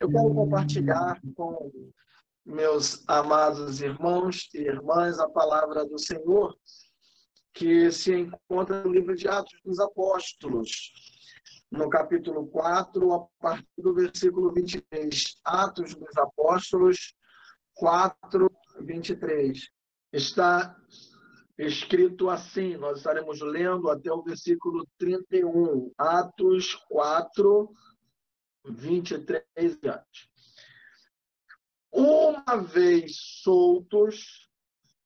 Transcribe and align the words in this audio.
Eu 0.00 0.08
quero 0.08 0.32
compartilhar 0.32 1.20
com 1.34 1.72
meus 2.46 3.02
amados 3.08 3.80
irmãos 3.80 4.48
e 4.54 4.58
irmãs 4.58 5.18
a 5.18 5.28
palavra 5.28 5.84
do 5.84 5.98
Senhor, 5.98 6.56
que 7.52 7.90
se 7.90 8.14
encontra 8.14 8.84
no 8.84 8.92
livro 8.92 9.16
de 9.16 9.26
Atos 9.26 9.58
dos 9.64 9.80
Apóstolos, 9.80 10.92
no 11.68 11.90
capítulo 11.90 12.46
4, 12.46 13.12
a 13.12 13.26
partir 13.40 13.66
do 13.76 13.92
versículo 13.92 14.52
23. 14.52 15.40
Atos 15.44 15.96
dos 15.96 16.16
Apóstolos 16.16 17.16
4, 17.74 18.48
23. 18.80 19.68
Está 20.12 20.76
escrito 21.58 22.30
assim, 22.30 22.76
nós 22.76 22.98
estaremos 22.98 23.40
lendo 23.40 23.90
até 23.90 24.12
o 24.12 24.22
versículo 24.22 24.86
31, 24.96 25.92
Atos 25.98 26.76
4, 26.88 27.68
23 27.68 27.87
diante. 28.64 30.30
Uma 31.90 32.56
vez 32.56 33.16
soltos, 33.42 34.48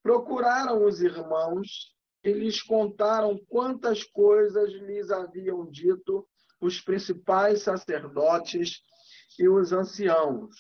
procuraram 0.03 0.85
os 0.85 1.01
irmãos 1.01 1.95
e 2.25 2.33
lhes 2.33 2.63
contaram 2.63 3.39
quantas 3.49 4.05
coisas 4.05 4.71
lhes 4.73 5.11
haviam 5.11 5.69
dito 5.71 6.29
os 6.61 6.81
principais 6.81 7.63
sacerdotes 7.63 8.81
e 9.39 9.49
os 9.49 9.73
anciãos. 9.73 10.55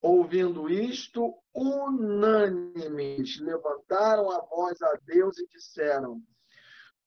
Ouvindo 0.00 0.68
isto, 0.68 1.32
unânimes 1.54 3.38
levantaram 3.38 4.30
a 4.30 4.40
voz 4.40 4.80
a 4.82 4.98
Deus 5.04 5.38
e 5.38 5.46
disseram: 5.46 6.20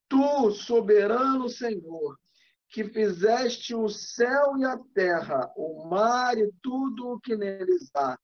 Tu, 0.08 0.50
soberano 0.52 1.48
Senhor, 1.48 2.18
que 2.68 2.84
fizeste 2.84 3.74
o 3.74 3.88
céu 3.88 4.56
e 4.58 4.64
a 4.64 4.78
terra, 4.94 5.50
o 5.56 5.88
mar 5.88 6.36
e 6.36 6.50
tudo 6.62 7.12
o 7.12 7.20
que 7.20 7.36
neles 7.36 7.90
há, 7.94 8.18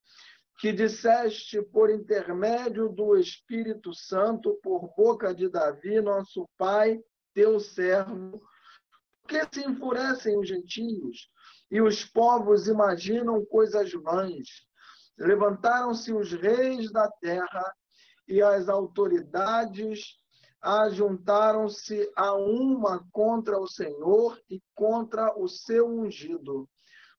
que 0.59 0.73
disseste 0.73 1.61
por 1.63 1.91
intermédio 1.91 2.89
do 2.89 3.17
Espírito 3.17 3.95
Santo, 3.95 4.59
por 4.63 4.93
boca 4.97 5.35
de 5.35 5.49
Davi, 5.49 6.01
nosso 6.01 6.49
pai, 6.57 7.01
teu 7.35 7.59
servo, 7.59 8.43
que 9.27 9.41
se 9.53 9.67
enfurecem 9.67 10.39
os 10.39 10.49
gentios 10.49 11.29
e 11.71 11.81
os 11.81 12.05
povos 12.05 12.69
imaginam 12.69 13.45
coisas 13.47 13.93
vãs. 13.93 14.49
Levantaram-se 15.19 16.13
os 16.13 16.33
reis 16.33 16.91
da 16.93 17.11
terra 17.21 17.75
e 18.29 18.43
as 18.43 18.69
autoridades 18.69 20.21
ajuntaram-se 20.63 22.09
a 22.15 22.35
uma 22.35 23.05
contra 23.11 23.59
o 23.59 23.67
Senhor 23.67 24.41
e 24.49 24.63
contra 24.75 25.37
o 25.37 25.49
seu 25.49 25.89
ungido, 25.89 26.69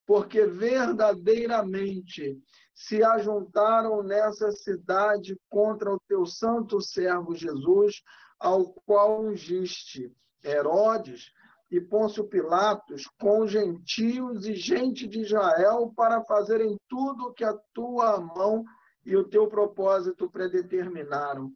porque 0.05 0.45
verdadeiramente 0.45 2.39
se 2.73 3.03
ajuntaram 3.03 4.01
nessa 4.01 4.49
cidade 4.51 5.37
contra 5.49 5.93
o 5.93 5.99
teu 6.07 6.25
santo 6.25 6.79
servo 6.81 7.35
Jesus, 7.35 8.01
ao 8.39 8.73
qual 8.85 9.21
ungiste 9.21 10.09
Herodes 10.43 11.31
e 11.69 11.81
Pôncio 11.81 12.25
Pilatos 12.25 13.07
com 13.19 13.45
gentios 13.45 14.45
e 14.45 14.55
gente 14.55 15.07
de 15.07 15.21
Israel 15.21 15.91
para 15.95 16.23
fazerem 16.23 16.77
tudo 16.87 17.27
o 17.27 17.33
que 17.33 17.43
a 17.43 17.57
tua 17.73 18.19
mão 18.19 18.63
e 19.05 19.15
o 19.15 19.23
teu 19.23 19.47
propósito 19.47 20.29
predeterminaram. 20.29 21.51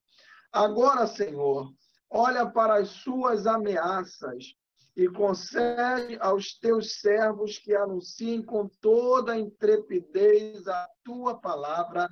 Agora, 0.58 1.06
Senhor, 1.06 1.72
olha 2.10 2.44
para 2.50 2.80
as 2.80 2.90
suas 2.90 3.46
ameaças 3.46 4.56
e 4.96 5.08
concede 5.08 6.18
aos 6.20 6.58
teus 6.58 7.00
servos 7.00 7.60
que 7.60 7.76
anunciem 7.76 8.42
com 8.42 8.68
toda 8.82 9.38
intrepidez 9.38 10.68
a 10.68 10.90
tua 11.04 11.40
palavra, 11.40 12.10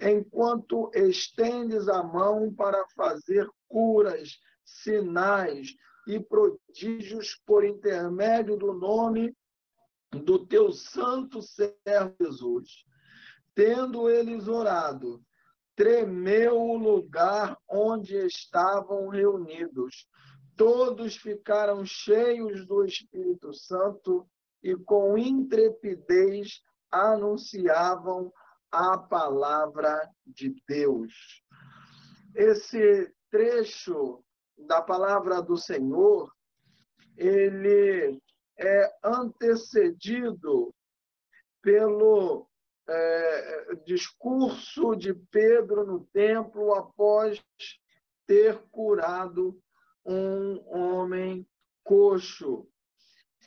enquanto 0.00 0.88
estendes 0.94 1.88
a 1.88 2.00
mão 2.00 2.54
para 2.54 2.86
fazer 2.94 3.50
curas, 3.66 4.38
sinais 4.64 5.74
e 6.06 6.20
prodígios 6.20 7.40
por 7.44 7.64
intermédio 7.64 8.56
do 8.56 8.72
nome 8.72 9.36
do 10.12 10.46
teu 10.46 10.70
santo 10.70 11.42
servo 11.42 12.14
Jesus. 12.20 12.84
Tendo 13.52 14.08
eles 14.08 14.46
orado, 14.46 15.20
tremeu 15.80 16.60
o 16.60 16.76
lugar 16.76 17.56
onde 17.66 18.14
estavam 18.26 19.08
reunidos. 19.08 20.06
Todos 20.54 21.16
ficaram 21.16 21.86
cheios 21.86 22.66
do 22.66 22.84
Espírito 22.84 23.54
Santo 23.54 24.28
e 24.62 24.76
com 24.76 25.16
intrepidez 25.16 26.60
anunciavam 26.90 28.30
a 28.70 28.98
palavra 28.98 30.06
de 30.26 30.54
Deus. 30.68 31.42
Esse 32.34 33.10
trecho 33.30 34.22
da 34.58 34.82
palavra 34.82 35.40
do 35.40 35.56
Senhor, 35.56 36.30
ele 37.16 38.20
é 38.58 38.92
antecedido 39.02 40.74
pelo 41.62 42.49
é, 42.92 43.74
discurso 43.86 44.96
de 44.96 45.14
Pedro 45.14 45.86
no 45.86 46.00
templo 46.12 46.74
após 46.74 47.40
ter 48.26 48.58
curado 48.70 49.60
um 50.04 50.60
homem 50.76 51.46
coxo. 51.84 52.66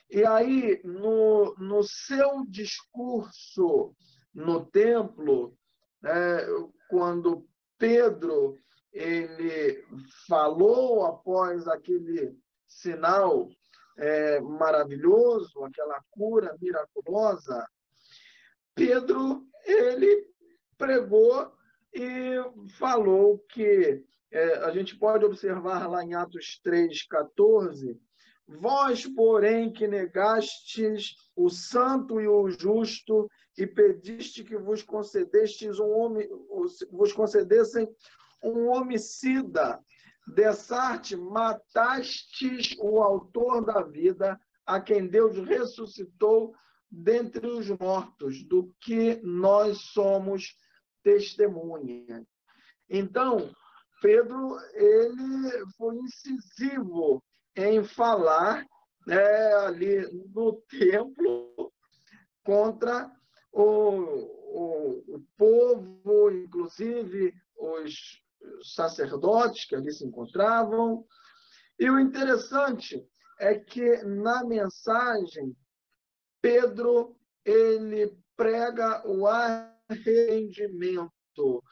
E 0.10 0.26
aí, 0.26 0.80
no, 0.84 1.54
no 1.58 1.84
seu 1.84 2.46
discurso 2.48 3.94
no 4.34 4.66
templo, 4.66 5.58
é, 6.06 6.48
quando 6.90 7.46
Pedro 7.78 8.58
ele 8.94 9.84
falou 10.28 11.06
após 11.06 11.68
aquele 11.68 12.38
sinal 12.68 13.50
é, 13.98 14.40
maravilhoso, 14.40 15.64
aquela 15.64 16.02
cura 16.12 16.56
miraculosa, 16.62 17.68
Pedro 18.76 19.46
ele 19.66 20.28
pregou 20.78 21.52
e 21.94 22.36
falou 22.78 23.40
que 23.50 24.04
é, 24.32 24.58
a 24.66 24.72
gente 24.72 24.98
pode 24.98 25.24
observar 25.26 25.88
lá 25.88 26.04
em 26.04 26.16
Atos 26.16 26.60
3,14, 26.66 27.98
vós, 28.48 29.06
porém, 29.06 29.72
que 29.72 29.88
negastes 29.88 31.16
o 31.36 31.50
santo 31.50 32.20
e 32.20 32.28
o 32.28 32.50
justo 32.50 33.30
e 33.58 33.68
pediste 33.68 34.44
que 34.44 34.58
vos 34.58 34.82
concedestes 34.82 35.80
um 35.80 35.90
homem, 35.92 36.28
vos 36.92 37.14
concedessem 37.14 37.88
um 38.44 38.70
homicida. 38.70 39.80
Dessarte, 40.26 41.16
matastes 41.16 42.76
o 42.80 43.02
autor 43.02 43.64
da 43.64 43.82
vida, 43.82 44.40
a 44.66 44.80
quem 44.80 45.08
Deus 45.08 45.38
ressuscitou 45.38 46.54
dentre 46.96 47.48
os 47.48 47.68
mortos, 47.70 48.44
do 48.44 48.72
que 48.80 49.20
nós 49.24 49.80
somos 49.80 50.56
testemunhas. 51.02 52.24
Então, 52.88 53.52
Pedro 54.00 54.58
ele 54.74 55.66
foi 55.76 55.96
incisivo 55.96 57.24
em 57.56 57.84
falar 57.84 58.64
né, 59.08 59.54
ali 59.66 60.02
no 60.34 60.62
templo 60.70 61.74
contra 62.44 63.10
o, 63.52 63.64
o, 63.64 65.16
o 65.16 65.26
povo, 65.36 66.30
inclusive 66.30 67.34
os 67.58 68.22
sacerdotes 68.76 69.66
que 69.66 69.76
ali 69.76 69.92
se 69.92 70.06
encontravam. 70.06 71.06
E 71.80 71.90
o 71.90 72.00
interessante 72.00 73.04
é 73.40 73.56
que 73.56 74.04
na 74.04 74.44
mensagem 74.44 75.56
Pedro 76.44 77.16
ele 77.46 78.18
prega 78.36 79.02
o 79.08 79.26
arrependimento. 79.26 81.64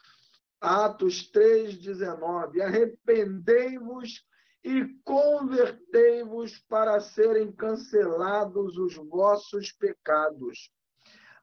Atos 0.58 1.30
3:19. 1.30 2.62
Arrependei-vos 2.62 4.24
e 4.64 4.86
convertei-vos 5.04 6.58
para 6.70 6.98
serem 7.00 7.52
cancelados 7.52 8.78
os 8.78 8.96
vossos 8.96 9.72
pecados, 9.72 10.70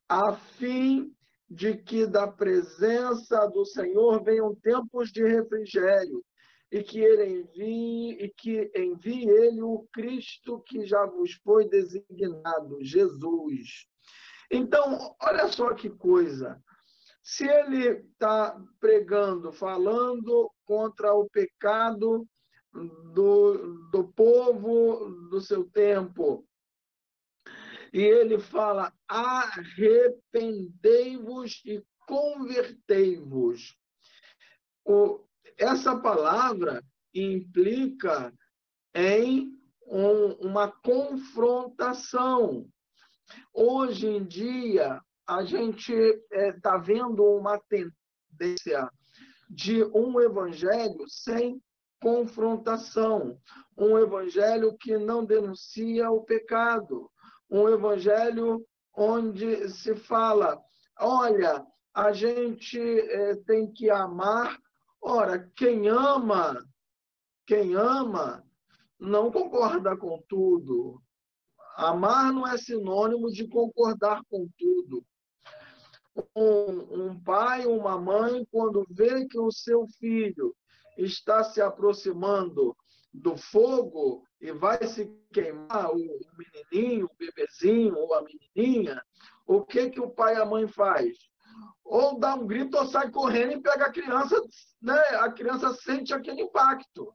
a 0.07 0.33
fim 0.33 1.15
de 1.47 1.75
que 1.75 2.07
da 2.07 2.27
presença 2.27 3.45
do 3.47 3.63
Senhor 3.63 4.23
venham 4.23 4.55
tempos 4.55 5.11
de 5.11 5.23
refrigério 5.23 6.25
e 6.71 6.83
que 6.83 6.99
ele 6.99 7.41
envie 7.41 8.23
e 8.23 8.29
que 8.29 8.71
envie 8.75 9.27
ele 9.27 9.61
o 9.61 9.87
Cristo 9.91 10.61
que 10.67 10.85
já 10.85 11.03
vos 11.05 11.33
foi 11.43 11.67
designado, 11.67 12.83
Jesus. 12.83 13.87
Então, 14.51 15.15
olha 15.21 15.47
só 15.47 15.73
que 15.73 15.89
coisa. 15.89 16.61
Se 17.23 17.47
ele 17.47 18.07
está 18.11 18.59
pregando, 18.79 19.51
falando 19.51 20.51
contra 20.65 21.13
o 21.13 21.29
pecado 21.29 22.27
do, 23.13 23.89
do 23.91 24.07
povo 24.13 25.09
do 25.29 25.41
seu 25.41 25.69
tempo, 25.69 26.45
E 27.91 28.01
ele 28.01 28.39
fala: 28.39 28.93
arrependei-vos 29.07 31.61
e 31.65 31.83
convertei-vos. 32.07 33.75
Essa 35.59 35.95
palavra 35.95 36.81
implica 37.13 38.33
em 38.95 39.51
um, 39.85 40.31
uma 40.47 40.71
confrontação. 40.71 42.65
Hoje 43.53 44.07
em 44.07 44.25
dia, 44.25 45.01
a 45.27 45.43
gente 45.43 45.91
está 45.93 46.25
é, 46.31 46.51
tá 46.53 46.77
vendo 46.77 47.23
uma 47.23 47.59
tendência 47.59 48.89
de 49.49 49.83
um 49.83 50.19
evangelho 50.21 51.05
sem 51.07 51.61
confrontação, 52.01 53.37
um 53.77 53.97
evangelho 53.97 54.77
que 54.77 54.97
não 54.97 55.25
denuncia 55.25 56.09
o 56.09 56.23
pecado, 56.23 57.11
um 57.49 57.67
evangelho 57.67 58.65
onde 58.95 59.67
se 59.69 59.93
fala: 59.95 60.57
olha, 60.99 61.65
a 61.93 62.11
gente 62.13 62.79
é, 62.79 63.35
tem 63.45 63.71
que 63.71 63.89
amar. 63.89 64.57
Ora, 65.01 65.49
quem 65.55 65.87
ama, 65.87 66.63
quem 67.45 67.73
ama, 67.75 68.43
não 68.99 69.31
concorda 69.31 69.95
com 69.97 70.21
tudo. 70.27 71.01
Amar 71.75 72.33
não 72.33 72.45
é 72.45 72.57
sinônimo 72.57 73.31
de 73.31 73.47
concordar 73.47 74.21
com 74.29 74.47
tudo. 74.57 75.05
Um, 76.35 77.07
um 77.07 77.23
pai, 77.23 77.65
uma 77.65 77.97
mãe, 77.97 78.45
quando 78.51 78.85
vê 78.89 79.25
que 79.25 79.39
o 79.39 79.51
seu 79.51 79.87
filho 79.87 80.53
está 80.97 81.43
se 81.43 81.61
aproximando 81.61 82.75
do 83.13 83.37
fogo 83.37 84.25
e 84.41 84.51
vai 84.51 84.85
se 84.85 85.05
queimar 85.31 85.91
o 85.91 86.19
menininho, 86.37 87.05
o 87.05 87.17
bebezinho 87.17 87.95
ou 87.95 88.13
a 88.13 88.23
menininha, 88.23 89.01
o 89.47 89.63
que 89.63 89.89
que 89.89 89.99
o 89.99 90.09
pai 90.09 90.35
e 90.35 90.37
a 90.37 90.45
mãe 90.45 90.67
faz? 90.67 91.17
Ou 91.89 92.19
dá 92.19 92.35
um 92.35 92.45
grito 92.45 92.77
ou 92.77 92.85
sai 92.85 93.09
correndo 93.09 93.53
e 93.53 93.61
pega 93.61 93.87
a 93.87 93.91
criança, 93.91 94.39
né? 94.79 94.95
A 95.15 95.31
criança 95.31 95.73
sente 95.73 96.13
aquele 96.13 96.43
impacto. 96.43 97.11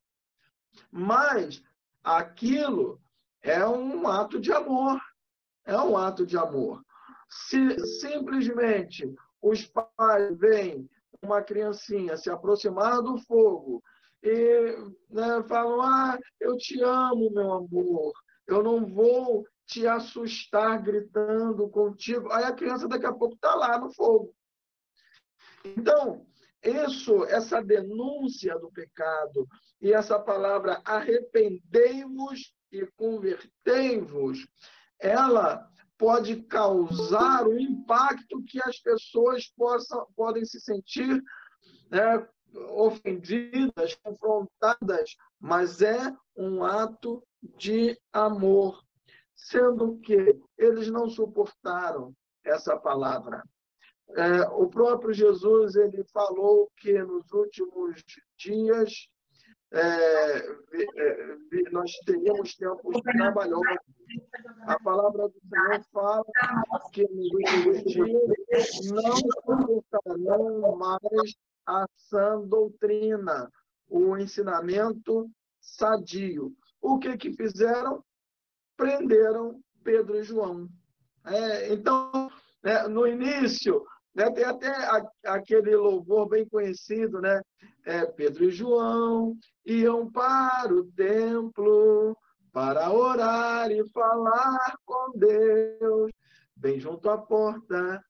Mas 0.91 1.63
aquilo 2.03 3.01
é 3.41 3.65
um 3.65 4.09
ato 4.09 4.41
de 4.41 4.53
amor. 4.53 5.01
É 5.65 5.79
um 5.79 5.97
ato 5.97 6.27
de 6.27 6.37
amor. 6.37 6.83
Se 7.29 7.79
simplesmente 8.01 9.15
os 9.41 9.65
pais 9.65 10.37
veem 10.37 10.91
uma 11.23 11.41
criancinha 11.41 12.17
se 12.17 12.29
aproximar 12.29 13.01
do 13.01 13.17
fogo 13.19 13.81
e 14.25 14.77
né, 15.09 15.41
falam: 15.49 15.83
Ah, 15.83 16.19
eu 16.41 16.57
te 16.57 16.83
amo, 16.83 17.31
meu 17.31 17.53
amor, 17.53 18.13
eu 18.49 18.61
não 18.61 18.85
vou 18.85 19.47
te 19.67 19.87
assustar 19.87 20.83
gritando 20.83 21.69
contigo. 21.69 22.33
Aí 22.33 22.43
a 22.43 22.53
criança 22.53 22.89
daqui 22.89 23.07
a 23.07 23.13
pouco 23.13 23.37
está 23.37 23.55
lá 23.55 23.79
no 23.79 23.93
fogo. 23.93 24.35
Então, 25.65 26.27
isso, 26.63 27.25
essa 27.25 27.63
denúncia 27.63 28.59
do 28.59 28.71
pecado 28.71 29.47
e 29.81 29.93
essa 29.93 30.19
palavra 30.19 30.81
arrependei-vos 30.85 32.55
e 32.71 32.87
convertei-vos, 32.97 34.47
ela 34.99 35.69
pode 35.97 36.43
causar 36.43 37.47
um 37.47 37.59
impacto 37.59 38.43
que 38.45 38.61
as 38.63 38.79
pessoas 38.79 39.49
possam, 39.57 40.07
podem 40.17 40.45
se 40.45 40.61
sentir 40.61 41.23
né, 41.91 42.27
ofendidas, 42.71 43.95
confrontadas, 44.03 45.17
mas 45.39 45.83
é 45.83 46.15
um 46.37 46.65
ato 46.65 47.23
de 47.57 47.99
amor, 48.13 48.83
sendo 49.35 49.99
que 49.99 50.41
eles 50.57 50.89
não 50.89 51.09
suportaram 51.09 52.15
essa 52.45 52.77
palavra. 52.77 53.43
É, 54.11 54.43
o 54.49 54.69
próprio 54.69 55.13
Jesus 55.13 55.75
ele 55.75 56.05
falou 56.13 56.71
que 56.77 56.93
nos 57.03 57.31
últimos 57.33 58.03
dias 58.39 59.09
é, 59.73 60.39
é, 60.39 61.71
nós 61.73 61.91
teríamos 62.07 62.55
tempos 62.55 63.01
trabalhosos. 63.03 63.79
A 64.67 64.79
palavra 64.79 65.29
do 65.29 65.41
Senhor 65.49 65.85
fala 65.93 66.25
que 66.93 67.03
nos 67.03 67.67
últimos 67.67 67.93
dias 67.93 68.91
não 68.93 69.17
suportarão 69.17 70.77
mais 70.77 71.35
a 71.67 71.87
sã 71.97 72.41
doutrina, 72.47 73.51
o 73.89 74.17
ensinamento 74.17 75.29
sadio. 75.61 76.55
O 76.81 76.99
que 76.99 77.17
que 77.17 77.33
fizeram? 77.33 78.05
Prenderam 78.77 79.61
Pedro 79.83 80.17
e 80.17 80.23
João. 80.23 80.69
É, 81.27 81.73
então, 81.73 82.31
né, 82.63 82.87
no 82.87 83.07
início, 83.07 83.85
né? 84.15 84.31
Tem 84.31 84.45
até 84.45 84.73
aquele 85.27 85.75
louvor 85.75 86.29
bem 86.29 86.49
conhecido, 86.49 87.21
né? 87.21 87.43
É, 87.85 88.07
Pedro 88.07 88.45
e 88.45 88.51
João 88.51 89.37
iam 89.67 90.11
para 90.11 90.73
o 90.73 90.85
templo 90.93 92.17
para 92.53 92.91
orar 92.93 93.71
e 93.71 93.87
falar 93.91 94.77
com 94.85 95.19
Deus. 95.19 96.13
Bem 96.57 96.79
junto 96.79 97.11
à 97.11 97.19
porta 97.19 98.03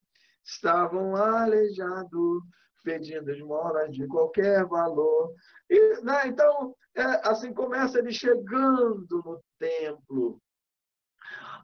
estavam 0.45 1.17
aleijados, 1.17 2.43
pedindo 2.85 3.31
esmolas 3.31 3.91
de 3.91 4.07
qualquer 4.07 4.67
valor. 4.67 5.33
E, 5.71 6.03
né? 6.03 6.27
Então, 6.27 6.77
é, 6.95 7.03
assim 7.27 7.55
começa 7.55 7.99
ele 7.99 8.13
chegando 8.13 9.23
no 9.25 9.43
templo. 9.59 10.39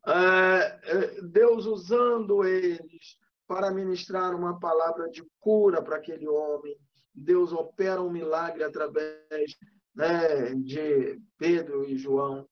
É, 0.06 0.80
é 0.82 1.20
Deus 1.20 1.66
usando 1.66 2.42
eles 2.42 3.19
para 3.50 3.72
ministrar 3.72 4.32
uma 4.32 4.60
palavra 4.60 5.10
de 5.10 5.24
cura 5.40 5.82
para 5.82 5.96
aquele 5.96 6.28
homem. 6.28 6.78
Deus 7.12 7.52
opera 7.52 8.00
um 8.00 8.08
milagre 8.08 8.62
através 8.62 9.56
né, 9.92 10.54
de 10.54 11.20
Pedro 11.36 11.84
e 11.84 11.98
João. 11.98 12.48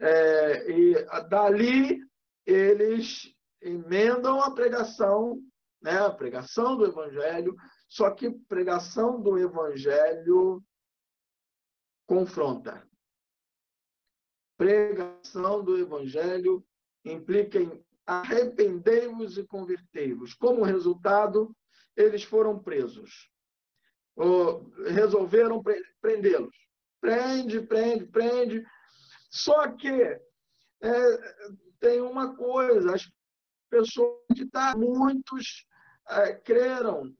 É, 0.00 0.68
e 0.68 0.94
dali 1.28 2.00
eles 2.44 3.32
emendam 3.62 4.40
a 4.40 4.50
pregação, 4.50 5.40
né, 5.80 5.96
a 5.96 6.10
pregação 6.10 6.76
do 6.76 6.84
Evangelho, 6.84 7.54
só 7.88 8.10
que 8.10 8.28
pregação 8.48 9.22
do 9.22 9.38
Evangelho 9.38 10.60
confronta. 12.04 12.84
Pregação 14.58 15.62
do 15.62 15.78
Evangelho 15.78 16.66
implica 17.04 17.60
em 17.60 17.85
arrependei-vos 18.06 19.36
e 19.36 19.44
convertei-vos. 19.44 20.32
Como 20.34 20.62
resultado, 20.62 21.54
eles 21.96 22.22
foram 22.22 22.58
presos. 22.58 23.28
Ou 24.14 24.70
resolveram 24.86 25.62
prendê-los. 26.00 26.56
Prende, 27.00 27.60
prende, 27.60 28.06
prende. 28.06 28.64
Só 29.30 29.68
que 29.72 29.90
é, 29.90 30.22
tem 31.80 32.00
uma 32.00 32.34
coisa, 32.36 32.94
as 32.94 33.10
pessoas 33.68 34.24
que 34.34 34.46
tá, 34.46 34.74
muitos 34.76 35.66
é, 36.08 36.34
creram 36.34 37.14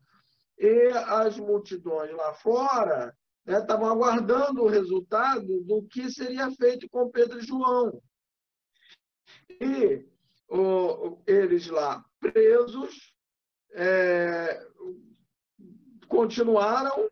e 0.58 0.88
as 1.06 1.38
multidões 1.38 2.10
lá 2.12 2.32
fora 2.34 3.14
estavam 3.46 3.88
né, 3.88 3.92
aguardando 3.92 4.62
o 4.62 4.68
resultado 4.68 5.62
do 5.62 5.82
que 5.88 6.10
seria 6.10 6.50
feito 6.52 6.88
com 6.88 7.10
Pedro 7.10 7.38
e 7.38 7.46
João. 7.46 8.02
E 9.60 10.04
eles 11.26 11.68
lá 11.68 12.04
presos 12.20 13.14
é, 13.74 14.60
continuaram 16.08 17.10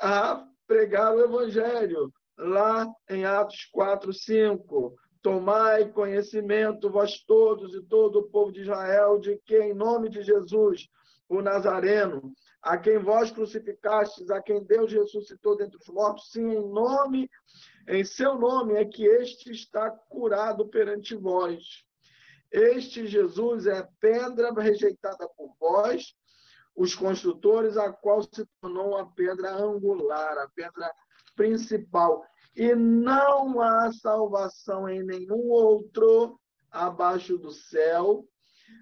a 0.00 0.46
pregar 0.66 1.14
o 1.14 1.20
evangelho 1.20 2.12
lá 2.36 2.86
em 3.08 3.24
Atos 3.24 3.66
4, 3.72 4.12
5. 4.12 4.94
Tomai 5.22 5.90
conhecimento, 5.90 6.90
vós 6.90 7.18
todos 7.24 7.74
e 7.74 7.82
todo 7.82 8.20
o 8.20 8.30
povo 8.30 8.52
de 8.52 8.60
Israel, 8.60 9.18
de 9.18 9.38
que, 9.46 9.58
em 9.58 9.72
nome 9.72 10.10
de 10.10 10.22
Jesus, 10.22 10.86
o 11.28 11.40
Nazareno, 11.40 12.32
a 12.62 12.76
quem 12.76 12.98
vós 12.98 13.30
crucificastes, 13.30 14.30
a 14.30 14.42
quem 14.42 14.62
Deus 14.62 14.92
ressuscitou 14.92 15.56
dentre 15.56 15.78
os 15.78 15.88
mortos, 15.88 16.30
sim, 16.30 16.46
em 16.46 16.68
nome, 16.68 17.30
em 17.88 18.04
seu 18.04 18.38
nome 18.38 18.74
é 18.74 18.84
que 18.84 19.04
este 19.04 19.50
está 19.50 19.90
curado 19.90 20.68
perante 20.68 21.14
vós. 21.14 21.84
Este 22.54 23.04
Jesus 23.04 23.66
é 23.66 23.82
pedra 23.98 24.52
rejeitada 24.52 25.28
por 25.36 25.56
vós, 25.58 26.14
os 26.76 26.94
construtores, 26.94 27.76
a 27.76 27.92
qual 27.92 28.22
se 28.22 28.46
tornou 28.60 28.96
a 28.96 29.06
pedra 29.06 29.56
angular, 29.56 30.38
a 30.38 30.48
pedra 30.54 30.88
principal. 31.34 32.24
E 32.54 32.72
não 32.76 33.60
há 33.60 33.90
salvação 33.92 34.88
em 34.88 35.02
nenhum 35.02 35.50
outro 35.50 36.38
abaixo 36.70 37.36
do 37.36 37.50
céu, 37.50 38.24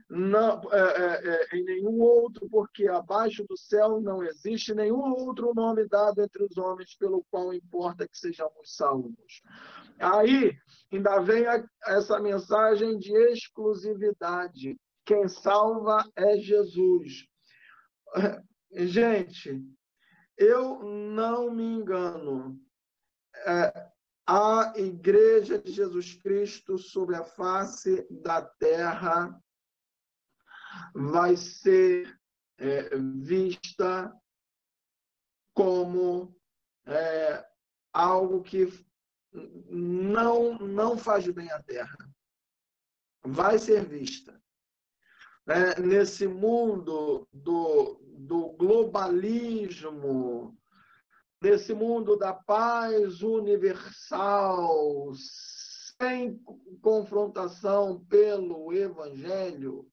não, 0.08 0.60
é, 0.70 0.78
é, 0.78 1.30
é, 1.30 1.56
em 1.56 1.64
nenhum 1.64 1.98
outro, 1.98 2.46
porque 2.50 2.86
abaixo 2.88 3.42
do 3.48 3.56
céu 3.56 4.02
não 4.02 4.22
existe 4.22 4.74
nenhum 4.74 5.14
outro 5.14 5.54
nome 5.54 5.88
dado 5.88 6.20
entre 6.20 6.44
os 6.44 6.58
homens 6.58 6.94
pelo 6.94 7.24
qual 7.30 7.54
importa 7.54 8.06
que 8.06 8.18
sejamos 8.18 8.76
salvos. 8.76 9.42
Aí 9.98 10.56
ainda 10.92 11.20
vem 11.20 11.44
essa 11.84 12.20
mensagem 12.20 12.98
de 12.98 13.12
exclusividade. 13.32 14.78
Quem 15.04 15.28
salva 15.28 16.04
é 16.16 16.36
Jesus. 16.36 17.26
Gente, 18.72 19.62
eu 20.36 20.82
não 20.82 21.50
me 21.50 21.62
engano. 21.62 22.58
É, 23.46 23.90
a 24.26 24.72
Igreja 24.76 25.58
de 25.58 25.72
Jesus 25.72 26.14
Cristo 26.14 26.78
sobre 26.78 27.16
a 27.16 27.24
face 27.24 28.06
da 28.10 28.42
terra 28.42 29.38
vai 30.94 31.36
ser 31.36 32.18
é, 32.58 32.96
vista 32.96 34.12
como 35.54 36.34
é, 36.86 37.44
algo 37.92 38.42
que 38.42 38.66
não, 39.32 40.58
não 40.58 40.96
faz 40.96 41.26
bem 41.28 41.50
à 41.50 41.62
terra. 41.62 41.96
Vai 43.24 43.58
ser 43.58 43.84
vista. 43.84 44.40
É, 45.46 45.80
nesse 45.80 46.26
mundo 46.26 47.26
do, 47.32 48.00
do 48.18 48.50
globalismo, 48.50 50.56
nesse 51.40 51.74
mundo 51.74 52.16
da 52.16 52.32
paz 52.32 53.22
universal, 53.22 55.12
sem 55.14 56.40
confrontação 56.80 58.04
pelo 58.04 58.72
Evangelho, 58.72 59.88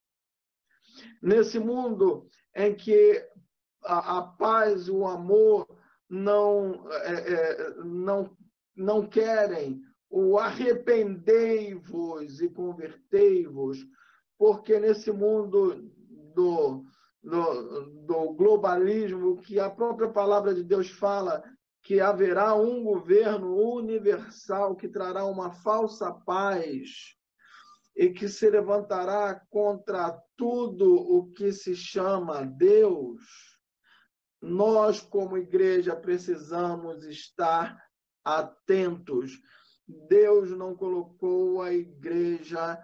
nesse 1.22 1.60
mundo 1.60 2.30
em 2.56 2.76
que 2.76 3.28
a, 3.84 4.20
a 4.20 4.22
paz 4.22 4.88
e 4.88 4.92
o 4.92 5.08
amor 5.08 5.68
não, 6.10 6.90
é, 6.92 7.34
é, 7.34 7.74
não, 7.84 8.36
não 8.80 9.06
querem 9.06 9.82
o 10.10 10.40
arrependei-vos 10.40 12.42
e 12.42 12.50
convertei-vos, 12.50 13.86
porque 14.38 14.80
nesse 14.80 15.12
mundo 15.12 15.92
do, 16.34 16.84
do, 17.22 17.82
do, 18.08 18.34
globalismo, 18.34 19.38
que 19.38 19.60
a 19.60 19.70
própria 19.70 20.10
palavra 20.10 20.54
de 20.54 20.64
Deus 20.64 20.90
fala 20.90 21.44
que 21.84 22.00
haverá 22.00 22.56
um 22.56 22.84
governo 22.84 23.56
universal 23.56 24.76
que 24.76 24.88
trará 24.88 25.26
uma 25.26 25.52
falsa 25.52 26.12
paz 26.12 27.16
e 27.96 28.10
que 28.10 28.28
se 28.28 28.50
levantará 28.50 29.42
contra 29.50 30.18
tudo 30.36 30.96
o 30.96 31.32
que 31.32 31.52
se 31.52 31.76
chama 31.76 32.46
Deus, 32.46 33.22
nós, 34.42 35.02
como 35.02 35.38
igreja, 35.38 35.96
precisamos 35.96 37.04
estar 37.04 37.89
atentos. 38.24 39.32
Deus 40.08 40.52
não 40.52 40.76
colocou 40.76 41.62
a 41.62 41.74
igreja 41.74 42.80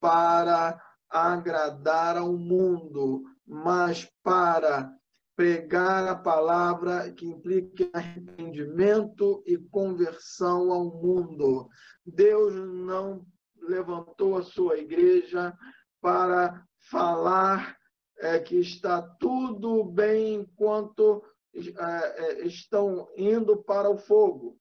para 0.00 0.80
agradar 1.08 2.16
ao 2.16 2.32
mundo, 2.32 3.24
mas 3.46 4.10
para 4.22 4.92
pregar 5.34 6.08
a 6.08 6.14
palavra 6.14 7.12
que 7.12 7.26
implica 7.26 7.90
arrependimento 7.92 9.42
e 9.46 9.58
conversão 9.58 10.72
ao 10.72 10.84
mundo. 10.84 11.68
Deus 12.04 12.54
não 12.54 13.26
levantou 13.60 14.38
a 14.38 14.42
sua 14.42 14.78
igreja 14.78 15.52
para 16.00 16.64
falar 16.90 17.76
é, 18.18 18.38
que 18.38 18.56
está 18.56 19.02
tudo 19.02 19.84
bem 19.84 20.36
enquanto 20.36 21.22
é, 21.54 22.42
é, 22.42 22.46
estão 22.46 23.08
indo 23.16 23.58
para 23.62 23.90
o 23.90 23.98
fogo. 23.98 24.58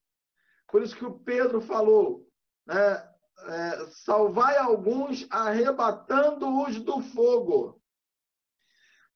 Por 0.67 0.81
isso 0.81 0.95
que 0.95 1.05
o 1.05 1.19
Pedro 1.19 1.62
falou, 1.62 2.27
né? 2.65 3.10
É, 3.48 3.86
salvai 3.91 4.57
alguns 4.57 5.27
arrebatando-os 5.29 6.79
do 6.81 7.01
fogo. 7.01 7.81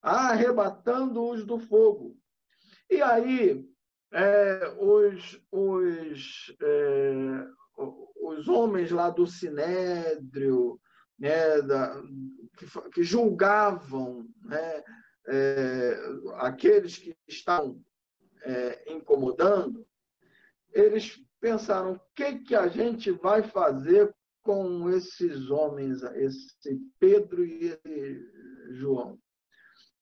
Arrebatando-os 0.02 1.46
do 1.46 1.58
fogo. 1.58 2.18
E 2.90 3.02
aí, 3.02 3.66
é, 4.12 4.76
os, 4.78 5.42
os, 5.52 6.56
é, 6.62 7.48
os 8.22 8.48
homens 8.48 8.92
lá 8.92 9.10
do 9.10 9.26
Sinédrio, 9.26 10.80
né, 11.18 11.62
da, 11.62 12.02
que, 12.58 12.90
que, 12.92 13.04
julgavam 13.04 14.28
né, 14.44 14.84
é, 15.28 15.98
aqueles 16.38 16.98
que 16.98 17.16
estavam 17.28 17.84
é, 18.44 18.94
incomodando, 18.94 19.86
eles 20.72 21.22
pensaram: 21.40 21.94
o 21.94 22.00
que, 22.16 22.40
que 22.40 22.56
a 22.56 22.68
gente 22.68 23.12
vai 23.12 23.44
fazer 23.44 24.14
com 24.44 24.90
esses 24.90 25.50
homens, 25.50 26.02
esse 26.04 26.80
Pedro 27.00 27.46
e 27.46 27.78
João? 28.72 29.18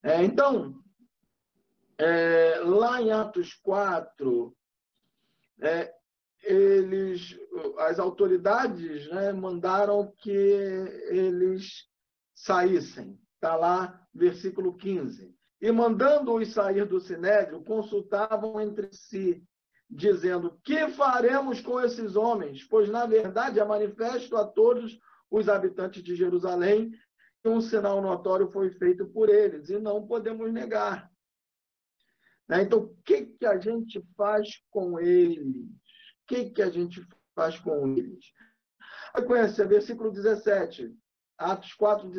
É, 0.04 0.24
então, 0.24 0.76
é, 1.98 2.60
lá 2.64 3.02
em 3.02 3.12
Atos 3.12 3.54
4, 3.56 4.56
é, 5.62 5.94
eles, 6.44 7.36
as 7.80 8.00
autoridades 8.00 9.10
né, 9.10 9.34
mandaram 9.34 10.14
que 10.18 10.32
eles 10.32 11.88
saíssem. 12.34 13.20
Está 13.36 13.56
lá, 13.56 14.08
versículo 14.14 14.76
15. 14.78 15.36
E 15.60 15.72
mandando-os 15.72 16.54
sair 16.54 16.86
do 16.86 17.00
sinédrio, 17.00 17.64
consultavam 17.64 18.62
entre 18.62 18.90
si, 18.94 19.44
dizendo: 19.90 20.60
Que 20.64 20.90
faremos 20.90 21.62
com 21.62 21.80
esses 21.80 22.16
homens? 22.16 22.64
Pois, 22.64 22.90
na 22.90 23.06
verdade, 23.06 23.60
é 23.60 23.66
manifesto 23.66 24.36
a 24.36 24.46
todos 24.46 25.00
os 25.30 25.50
habitantes 25.50 26.04
de 26.04 26.16
Jerusalém 26.16 26.92
que 27.42 27.50
um 27.50 27.62
sinal 27.62 28.02
notório 28.02 28.50
foi 28.52 28.72
feito 28.72 29.06
por 29.06 29.30
eles, 29.30 29.70
e 29.70 29.78
não 29.78 30.08
podemos 30.08 30.52
negar. 30.52 31.10
Né? 32.48 32.64
Então, 32.64 32.80
o 32.80 32.98
que, 33.04 33.26
que 33.26 33.46
a 33.46 33.60
gente 33.60 34.02
faz 34.16 34.64
com 34.72 35.00
eles? 35.00 35.68
que, 36.28 36.50
que 36.50 36.62
a 36.62 36.70
gente 36.70 37.08
faz 37.34 37.58
com 37.60 37.88
eles? 37.94 38.26
Conhece, 39.26 39.66
versículo 39.66 40.12
17, 40.12 40.94
Atos 41.38 41.74
4, 41.74 42.12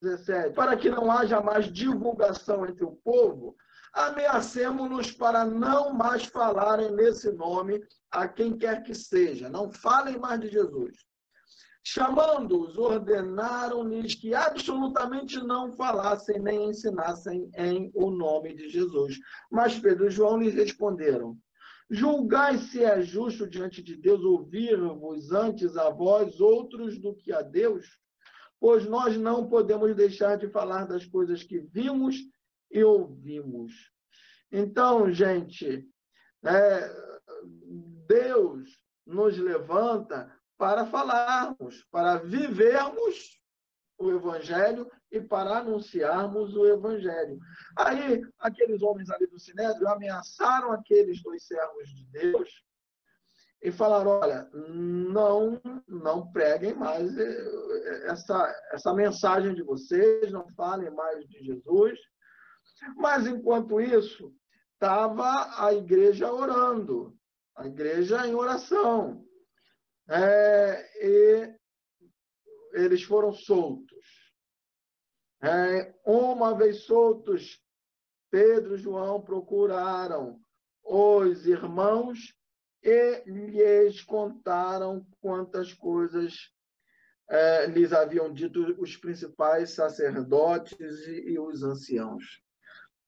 17. 0.00 0.54
Para 0.54 0.76
que 0.76 0.88
não 0.88 1.10
haja 1.10 1.42
mais 1.42 1.70
divulgação 1.70 2.64
entre 2.64 2.84
o 2.84 2.96
povo, 2.96 3.56
ameacemos-nos 3.98 5.10
para 5.10 5.44
não 5.44 5.92
mais 5.92 6.24
falarem 6.24 6.92
nesse 6.92 7.32
nome 7.32 7.82
a 8.10 8.28
quem 8.28 8.56
quer 8.56 8.84
que 8.84 8.94
seja. 8.94 9.48
Não 9.48 9.72
falem 9.72 10.16
mais 10.18 10.40
de 10.40 10.48
Jesus. 10.48 10.96
Chamando-os, 11.82 12.78
ordenaram-lhes 12.78 14.14
que 14.14 14.34
absolutamente 14.34 15.38
não 15.38 15.72
falassem 15.72 16.38
nem 16.38 16.68
ensinassem 16.70 17.50
em 17.56 17.90
o 17.94 18.10
nome 18.10 18.54
de 18.54 18.68
Jesus. 18.68 19.18
Mas 19.50 19.78
Pedro 19.78 20.06
e 20.06 20.10
João 20.10 20.38
lhes 20.38 20.54
responderam: 20.54 21.36
Julgai 21.90 22.58
se 22.58 22.84
é 22.84 23.00
justo 23.00 23.48
diante 23.48 23.82
de 23.82 23.96
Deus 23.96 24.22
ouvir-vos 24.22 25.32
antes 25.32 25.76
a 25.76 25.90
vós 25.90 26.40
outros 26.40 26.98
do 26.98 27.14
que 27.16 27.32
a 27.32 27.42
Deus, 27.42 27.86
pois 28.60 28.86
nós 28.86 29.16
não 29.16 29.48
podemos 29.48 29.96
deixar 29.96 30.36
de 30.36 30.48
falar 30.50 30.84
das 30.84 31.04
coisas 31.04 31.42
que 31.42 31.58
vimos 31.58 32.16
e 32.70 32.82
ouvimos. 32.84 33.72
Então, 34.50 35.10
gente, 35.10 35.86
é, 36.44 36.90
Deus 38.06 38.80
nos 39.06 39.36
levanta 39.38 40.32
para 40.56 40.86
falarmos, 40.86 41.84
para 41.90 42.16
vivermos 42.16 43.38
o 43.98 44.10
Evangelho 44.10 44.90
e 45.10 45.20
para 45.20 45.58
anunciarmos 45.58 46.54
o 46.54 46.66
Evangelho. 46.66 47.38
Aí, 47.76 48.22
aqueles 48.38 48.82
homens 48.82 49.10
ali 49.10 49.26
do 49.26 49.38
Sinédrio 49.38 49.88
ameaçaram 49.88 50.72
aqueles 50.72 51.22
dois 51.22 51.44
servos 51.46 51.88
de 51.88 52.04
Deus 52.06 52.48
e 53.62 53.72
falaram: 53.72 54.10
olha, 54.20 54.48
não, 54.52 55.60
não 55.86 56.30
preguem 56.30 56.74
mais 56.74 57.16
essa, 58.04 58.54
essa 58.72 58.94
mensagem 58.94 59.54
de 59.54 59.62
vocês, 59.62 60.30
não 60.30 60.48
falem 60.50 60.90
mais 60.90 61.26
de 61.28 61.42
Jesus. 61.44 61.98
Mas, 62.96 63.26
enquanto 63.26 63.80
isso, 63.80 64.34
estava 64.74 65.64
a 65.64 65.72
igreja 65.74 66.32
orando, 66.32 67.16
a 67.56 67.66
igreja 67.66 68.26
em 68.26 68.34
oração. 68.34 69.24
É, 70.08 71.06
e 71.06 71.58
eles 72.72 73.02
foram 73.02 73.32
soltos. 73.32 74.32
É, 75.42 75.94
uma 76.04 76.56
vez 76.56 76.84
soltos, 76.84 77.62
Pedro 78.30 78.74
e 78.74 78.78
João 78.78 79.20
procuraram 79.20 80.40
os 80.82 81.46
irmãos 81.46 82.34
e 82.82 83.22
lhes 83.26 84.02
contaram 84.02 85.06
quantas 85.20 85.72
coisas 85.74 86.34
é, 87.28 87.66
lhes 87.66 87.92
haviam 87.92 88.32
dito 88.32 88.60
os 88.80 88.96
principais 88.96 89.70
sacerdotes 89.70 91.06
e, 91.06 91.32
e, 91.32 91.38
os 91.38 91.62
anciãos. 91.62 92.42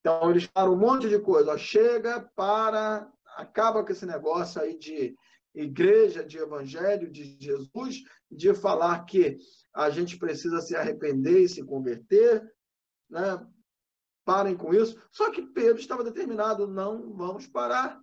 Então, 0.00 0.30
eles 0.30 0.44
falaram 0.44 0.74
um 0.74 0.78
monte 0.78 1.08
de 1.08 1.18
coisa. 1.18 1.52
Ó, 1.52 1.58
chega, 1.58 2.20
para, 2.34 3.10
acaba 3.36 3.84
com 3.84 3.92
esse 3.92 4.06
negócio 4.06 4.60
aí 4.60 4.76
de 4.76 5.14
igreja, 5.54 6.24
de 6.24 6.38
evangelho 6.38 7.10
de 7.10 7.36
Jesus, 7.38 8.02
de 8.30 8.54
falar 8.54 9.04
que 9.04 9.38
a 9.74 9.90
gente 9.90 10.18
precisa 10.18 10.60
se 10.60 10.76
arrepender 10.76 11.42
e 11.42 11.48
se 11.48 11.64
converter, 11.64 12.42
né? 13.08 13.46
Parem 14.24 14.56
com 14.56 14.72
isso. 14.72 15.00
Só 15.10 15.30
que 15.30 15.42
Pedro 15.42 15.80
estava 15.80 16.04
determinado, 16.04 16.66
não 16.66 17.12
vamos 17.14 17.46
parar. 17.46 18.00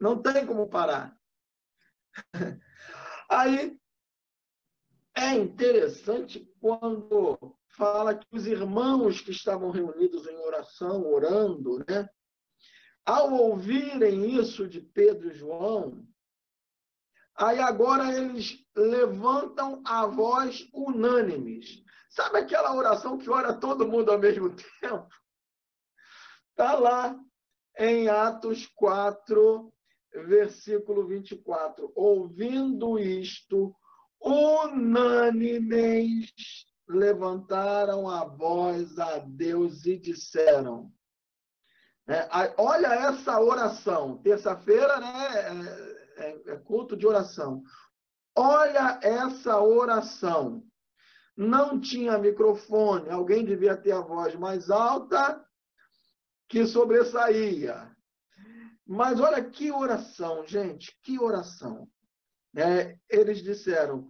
Não 0.00 0.20
tem 0.20 0.46
como 0.46 0.68
parar. 0.68 1.16
Aí 3.28 3.76
é 5.16 5.34
interessante 5.34 6.48
quando 6.60 7.56
fala 7.76 8.14
que 8.14 8.26
os 8.32 8.46
irmãos 8.46 9.20
que 9.20 9.30
estavam 9.30 9.70
reunidos 9.70 10.26
em 10.26 10.36
oração, 10.36 11.06
orando, 11.06 11.84
né? 11.88 12.08
Ao 13.04 13.32
ouvirem 13.32 14.38
isso 14.38 14.66
de 14.66 14.80
Pedro 14.80 15.30
e 15.30 15.34
João, 15.34 16.06
aí 17.36 17.60
agora 17.60 18.16
eles 18.16 18.58
levantam 18.74 19.82
a 19.84 20.06
voz 20.06 20.66
unânimes. 20.72 21.82
Sabe 22.08 22.38
aquela 22.38 22.74
oração 22.74 23.18
que 23.18 23.28
ora 23.28 23.52
todo 23.52 23.86
mundo 23.88 24.10
ao 24.10 24.18
mesmo 24.18 24.54
tempo? 24.80 25.08
Está 26.50 26.74
lá 26.78 27.18
em 27.76 28.08
Atos 28.08 28.66
4, 28.76 29.70
versículo 30.26 31.06
24. 31.06 31.92
Ouvindo 31.94 32.98
isto, 32.98 33.74
unânimes 34.20 35.12
levantaram 36.88 38.08
a 38.08 38.24
voz 38.24 38.98
a 38.98 39.18
Deus 39.18 39.84
e 39.86 39.96
disseram. 39.96 40.92
É, 42.06 42.28
olha 42.58 42.88
essa 42.88 43.40
oração. 43.40 44.18
Terça-feira 44.18 45.00
né, 45.00 45.86
é, 46.16 46.24
é, 46.24 46.52
é 46.52 46.56
culto 46.58 46.96
de 46.96 47.06
oração. 47.06 47.62
Olha 48.36 48.98
essa 49.02 49.60
oração. 49.60 50.62
Não 51.36 51.80
tinha 51.80 52.18
microfone, 52.18 53.10
alguém 53.10 53.44
devia 53.44 53.76
ter 53.76 53.92
a 53.92 54.00
voz 54.00 54.36
mais 54.36 54.70
alta 54.70 55.44
que 56.48 56.64
sobressaía. 56.66 57.90
Mas 58.86 59.18
olha 59.18 59.42
que 59.42 59.72
oração, 59.72 60.46
gente, 60.46 60.96
que 61.02 61.18
oração. 61.18 61.88
É, 62.54 62.96
eles 63.08 63.42
disseram: 63.42 64.06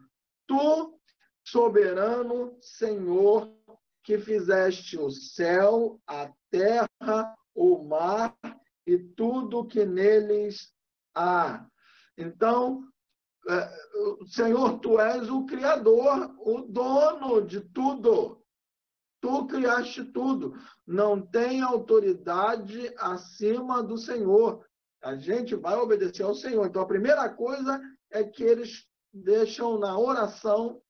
Tu, 0.47 1.01
soberano 1.45 2.57
Senhor, 2.61 3.53
que 4.03 4.19
fizeste 4.19 4.99
o 4.99 5.11
céu, 5.11 6.01
a 6.07 6.31
terra, 6.51 7.37
o 7.55 7.85
mar 7.85 8.37
e 8.87 8.99
tudo 8.99 9.67
que 9.67 9.85
neles 9.85 10.73
há. 11.15 11.67
Então, 12.17 12.87
é, 13.49 13.71
Senhor, 14.27 14.79
tu 14.79 14.99
és 14.99 15.29
o 15.29 15.45
Criador, 15.47 16.35
o 16.39 16.63
dono 16.63 17.47
de 17.47 17.61
tudo. 17.61 18.43
Tu 19.21 19.47
criaste 19.47 20.05
tudo. 20.05 20.55
Não 20.87 21.21
tem 21.21 21.63
autoridade 21.63 22.93
acima 22.99 23.83
do 23.83 23.97
Senhor. 23.97 24.65
A 25.03 25.17
gente 25.17 25.55
vai 25.55 25.77
obedecer 25.77 26.23
ao 26.23 26.35
Senhor. 26.35 26.67
Então, 26.67 26.83
a 26.83 26.87
primeira 26.87 27.29
coisa 27.29 27.81
é 28.11 28.23
que 28.23 28.43
eles 28.43 28.87
deixam 29.13 29.79
na 29.79 29.99
oração 29.99 30.81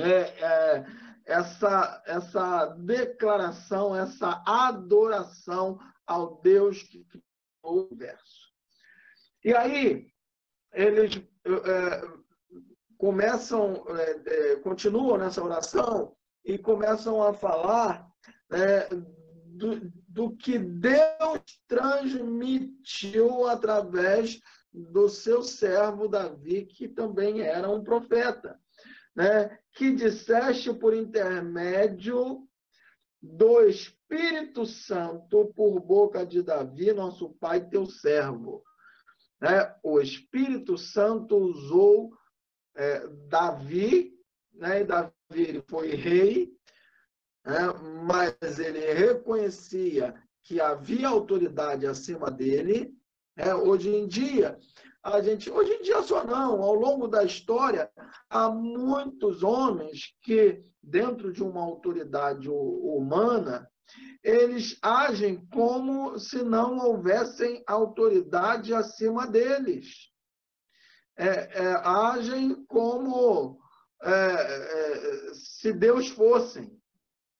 é, 0.00 0.20
é, 0.40 0.86
essa, 1.24 2.02
essa 2.06 2.66
declaração, 2.66 3.94
essa 3.94 4.42
adoração 4.46 5.78
ao 6.06 6.40
Deus 6.40 6.82
que 6.82 7.04
criou 7.04 7.22
o 7.62 7.86
universo. 7.86 8.50
E 9.44 9.54
aí, 9.54 10.10
eles 10.72 11.16
é, 11.44 12.08
começam, 12.98 13.84
é, 13.88 14.52
é, 14.52 14.56
continuam 14.56 15.16
nessa 15.16 15.42
oração 15.42 16.14
e 16.44 16.58
começam 16.58 17.22
a 17.22 17.32
falar 17.32 18.06
é, 18.52 18.88
do, 19.46 19.90
do 20.06 20.36
que 20.36 20.58
Deus 20.58 21.40
transmitiu 21.66 23.46
através 23.46 24.40
do 24.72 25.08
seu 25.08 25.42
servo 25.42 26.08
Davi, 26.08 26.66
que 26.66 26.86
também 26.86 27.40
era 27.40 27.68
um 27.68 27.82
profeta, 27.82 28.59
né? 29.14 29.58
que 29.72 29.92
disseste 29.94 30.72
por 30.72 30.94
intermédio 30.94 32.46
do 33.22 33.62
Espírito 33.62 34.64
Santo 34.64 35.52
por 35.54 35.80
boca 35.80 36.24
de 36.24 36.42
Davi, 36.42 36.92
nosso 36.92 37.30
pai, 37.30 37.68
teu 37.68 37.86
servo. 37.86 38.62
Né? 39.40 39.74
O 39.82 40.00
Espírito 40.00 40.78
Santo 40.78 41.36
usou 41.36 42.12
é, 42.74 43.06
Davi, 43.28 44.12
né? 44.52 44.80
e 44.80 44.84
Davi 44.84 45.64
foi 45.68 45.94
rei, 45.94 46.52
né? 47.44 47.72
mas 48.04 48.58
ele 48.58 48.92
reconhecia 48.92 50.14
que 50.42 50.60
havia 50.60 51.08
autoridade 51.08 51.86
acima 51.86 52.30
dele, 52.30 52.94
é, 53.40 53.54
hoje 53.54 53.88
em 53.88 54.06
dia, 54.06 54.58
a 55.02 55.22
gente, 55.22 55.50
hoje 55.50 55.72
em 55.72 55.82
dia 55.82 56.02
só 56.02 56.22
não, 56.24 56.62
ao 56.62 56.74
longo 56.74 57.08
da 57.08 57.24
história, 57.24 57.90
há 58.28 58.50
muitos 58.50 59.42
homens 59.42 60.14
que, 60.22 60.62
dentro 60.82 61.32
de 61.32 61.42
uma 61.42 61.62
autoridade 61.62 62.50
humana, 62.50 63.66
eles 64.22 64.78
agem 64.82 65.46
como 65.46 66.18
se 66.18 66.42
não 66.42 66.78
houvessem 66.78 67.64
autoridade 67.66 68.74
acima 68.74 69.26
deles. 69.26 70.10
É, 71.16 71.64
é, 71.64 71.74
agem 71.82 72.62
como 72.66 73.58
é, 74.02 74.12
é 74.12 75.34
se 75.34 75.72
Deus 75.72 76.08
fossem, 76.08 76.78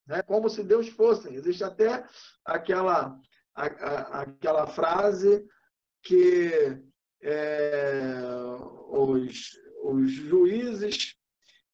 né? 0.06 0.22
como 0.22 0.48
se 0.48 0.62
Deus 0.62 0.88
fossem. 0.88 1.34
Existe 1.34 1.62
até 1.62 2.04
aquela, 2.44 3.18
a, 3.54 3.66
a, 3.66 4.20
aquela 4.22 4.66
frase 4.66 5.46
que 6.02 6.80
é, 7.22 8.22
os, 8.88 9.58
os 9.82 10.10
juízes 10.10 11.14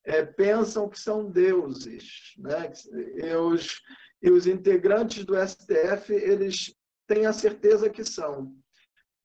é, 0.05 0.25
pensam 0.25 0.89
que 0.89 0.99
são 0.99 1.31
deuses, 1.31 2.35
né? 2.39 2.73
E 3.17 3.35
os, 3.35 3.83
e 4.23 4.31
os 4.31 4.47
integrantes 4.47 5.25
do 5.25 5.35
STF 5.37 6.13
eles 6.13 6.75
têm 7.07 7.27
a 7.27 7.33
certeza 7.33 7.91
que 7.91 8.05
são 8.05 8.57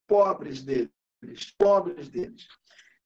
pobres 0.08 0.64
deles, 0.64 0.92
pobres 1.58 2.10
deles. 2.10 2.48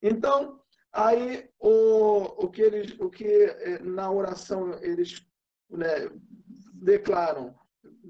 Então 0.01 0.61
aí 0.91 1.49
o, 1.59 2.45
o 2.45 2.49
que 2.49 2.61
eles, 2.61 2.97
o 2.99 3.09
que 3.09 3.25
é, 3.25 3.79
na 3.79 4.09
oração 4.09 4.73
eles 4.81 5.25
né, 5.69 6.09
declaram 6.73 7.55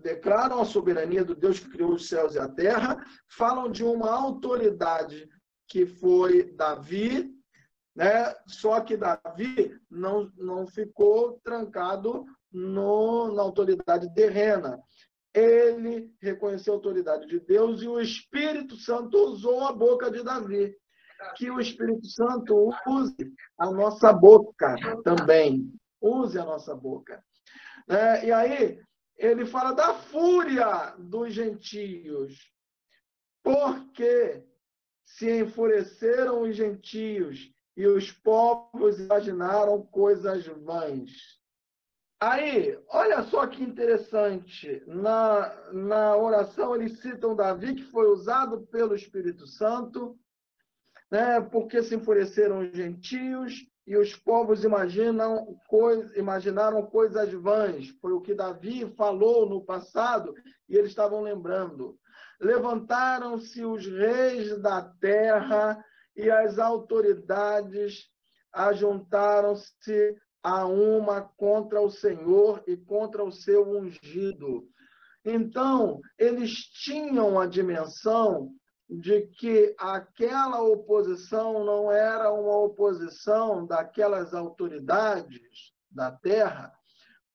declaram 0.06 0.62
a 0.62 0.66
soberania 0.66 1.26
do 1.26 1.34
Deus 1.34 1.60
que 1.60 1.68
criou 1.68 1.94
os 1.94 2.08
céus 2.08 2.36
e 2.36 2.40
a 2.40 2.48
terra, 2.48 3.04
falam 3.28 3.72
de 3.72 3.84
uma 3.84 4.12
autoridade 4.12 5.28
que 5.68 5.88
foi 5.88 6.54
Davi, 6.54 7.34
né? 7.96 8.32
Só 8.48 8.82
que 8.82 8.96
Davi 8.96 9.76
não, 9.90 10.32
não 10.38 10.68
ficou 10.68 11.40
trancado 11.44 12.24
no, 12.52 13.34
na 13.34 13.42
autoridade 13.42 14.14
terrena. 14.14 14.80
Ele 15.34 16.14
reconheceu 16.22 16.74
a 16.74 16.78
autoridade 16.78 17.26
de 17.26 17.40
Deus 17.40 17.82
e 17.82 17.88
o 17.88 18.00
Espírito 18.00 18.78
Santo 18.78 19.18
usou 19.18 19.66
a 19.66 19.74
boca 19.74 20.12
de 20.12 20.24
Davi. 20.24 20.72
Que 21.36 21.50
o 21.50 21.60
Espírito 21.60 22.06
Santo 22.06 22.70
use 22.88 23.34
a 23.58 23.72
nossa 23.72 24.14
boca 24.14 24.76
também. 25.04 25.74
Use 26.00 26.38
a 26.38 26.46
nossa 26.46 26.76
boca. 26.76 27.24
É, 27.90 28.28
e 28.28 28.32
aí, 28.32 28.80
ele 29.18 29.46
fala 29.46 29.72
da 29.72 29.94
fúria 29.94 30.96
dos 30.98 31.34
gentios. 31.34 32.52
Porque 33.44 34.44
se 35.06 35.40
enfureceram 35.40 36.42
os 36.42 36.56
gentios 36.56 37.52
e 37.78 37.86
os 37.86 38.12
povos 38.12 39.00
imaginaram 39.00 39.82
coisas 39.86 40.46
vãs. 40.46 41.12
Aí, 42.20 42.80
olha 42.90 43.24
só 43.24 43.46
que 43.46 43.62
interessante. 43.62 44.82
Na, 44.88 45.72
na 45.72 46.18
oração, 46.18 46.74
eles 46.76 47.00
citam 47.00 47.36
Davi, 47.36 47.76
que 47.76 47.84
foi 47.84 48.08
usado 48.08 48.66
pelo 48.68 48.96
Espírito 48.96 49.46
Santo, 49.46 50.18
né, 51.12 51.40
porque 51.40 51.84
se 51.84 51.96
enfureceram 51.96 52.60
os 52.60 52.76
gentios 52.76 53.54
e 53.88 53.96
os 53.96 54.16
povos 54.16 54.64
imaginam 54.64 55.58
coisa, 55.68 56.18
imaginaram 56.18 56.86
coisas 56.88 57.32
vãs. 57.34 57.90
Foi 58.02 58.14
o 58.14 58.22
que 58.22 58.34
Davi 58.34 58.92
falou 58.96 59.48
no 59.48 59.64
passado 59.64 60.34
e 60.68 60.76
eles 60.76 60.90
estavam 60.90 61.22
lembrando. 61.22 61.98
Levantaram-se 62.40 63.64
os 63.64 63.86
reis 63.86 64.60
da 64.60 64.82
terra 65.00 65.84
e 66.16 66.30
as 66.30 66.58
autoridades 66.58 68.10
ajuntaram-se 68.52 70.16
a 70.42 70.66
uma 70.66 71.22
contra 71.22 71.82
o 71.82 71.90
Senhor 71.90 72.64
e 72.68 72.78
contra 72.78 73.24
o 73.24 73.32
seu 73.32 73.68
ungido. 73.68 74.68
Então, 75.24 76.00
eles 76.20 76.52
tinham 76.52 77.40
a 77.40 77.48
dimensão 77.48 78.52
de 78.90 79.28
que 79.28 79.76
aquela 79.78 80.62
oposição 80.62 81.64
não 81.64 81.92
era 81.92 82.32
uma 82.32 82.58
oposição 82.58 83.66
daquelas 83.66 84.34
autoridades 84.34 85.74
da 85.90 86.12
terra 86.12 86.74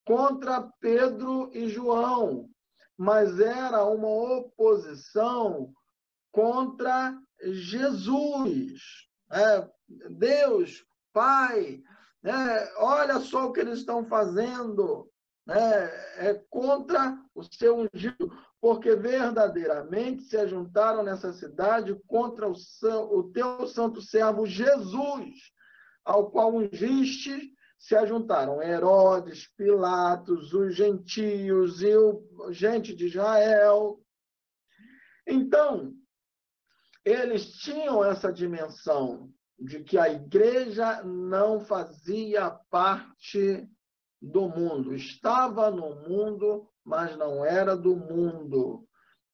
contra 0.04 0.62
Pedro 0.80 1.50
e 1.52 1.68
João, 1.68 2.48
mas 2.96 3.40
era 3.40 3.84
uma 3.84 4.08
oposição 4.08 5.72
contra 6.32 7.18
Jesus. 7.42 8.80
É, 9.32 9.68
Deus, 10.10 10.84
Pai, 11.12 11.82
é, 12.22 12.74
olha 12.76 13.18
só 13.20 13.46
o 13.46 13.52
que 13.52 13.60
eles 13.60 13.78
estão 13.78 14.04
fazendo. 14.04 15.10
É, 15.48 16.28
é 16.30 16.34
contra 16.48 17.18
o 17.34 17.42
seu 17.42 17.76
ungido 17.78 18.30
porque 18.61 18.94
verdadeiramente 18.94 20.25
se 20.25 20.37
ajuntaram 20.37 21.03
nessa 21.03 21.33
cidade 21.33 21.94
contra 22.07 22.46
o, 22.46 22.55
o 23.11 23.33
teu 23.33 23.66
santo 23.66 24.03
servo 24.03 24.46
Jesus, 24.46 25.35
ao 26.05 26.31
qual 26.31 26.55
ungiste, 26.55 27.55
se 27.79 27.96
ajuntaram 27.96 28.62
Herodes, 28.62 29.49
Pilatos, 29.57 30.53
os 30.53 30.77
gentios 30.77 31.81
e 31.83 31.96
o 31.96 32.53
gente 32.53 32.94
de 32.94 33.07
Israel. 33.07 33.99
Então, 35.27 35.94
eles 37.03 37.53
tinham 37.53 38.05
essa 38.05 38.31
dimensão 38.31 39.33
de 39.59 39.83
que 39.83 39.96
a 39.96 40.11
igreja 40.11 41.03
não 41.03 41.61
fazia 41.61 42.51
parte 42.70 43.66
do 44.20 44.49
mundo, 44.49 44.94
estava 44.94 45.70
no 45.70 45.94
mundo, 46.07 46.68
mas 46.90 47.16
não 47.16 47.44
era 47.44 47.76
do 47.76 47.94
mundo, 47.94 48.85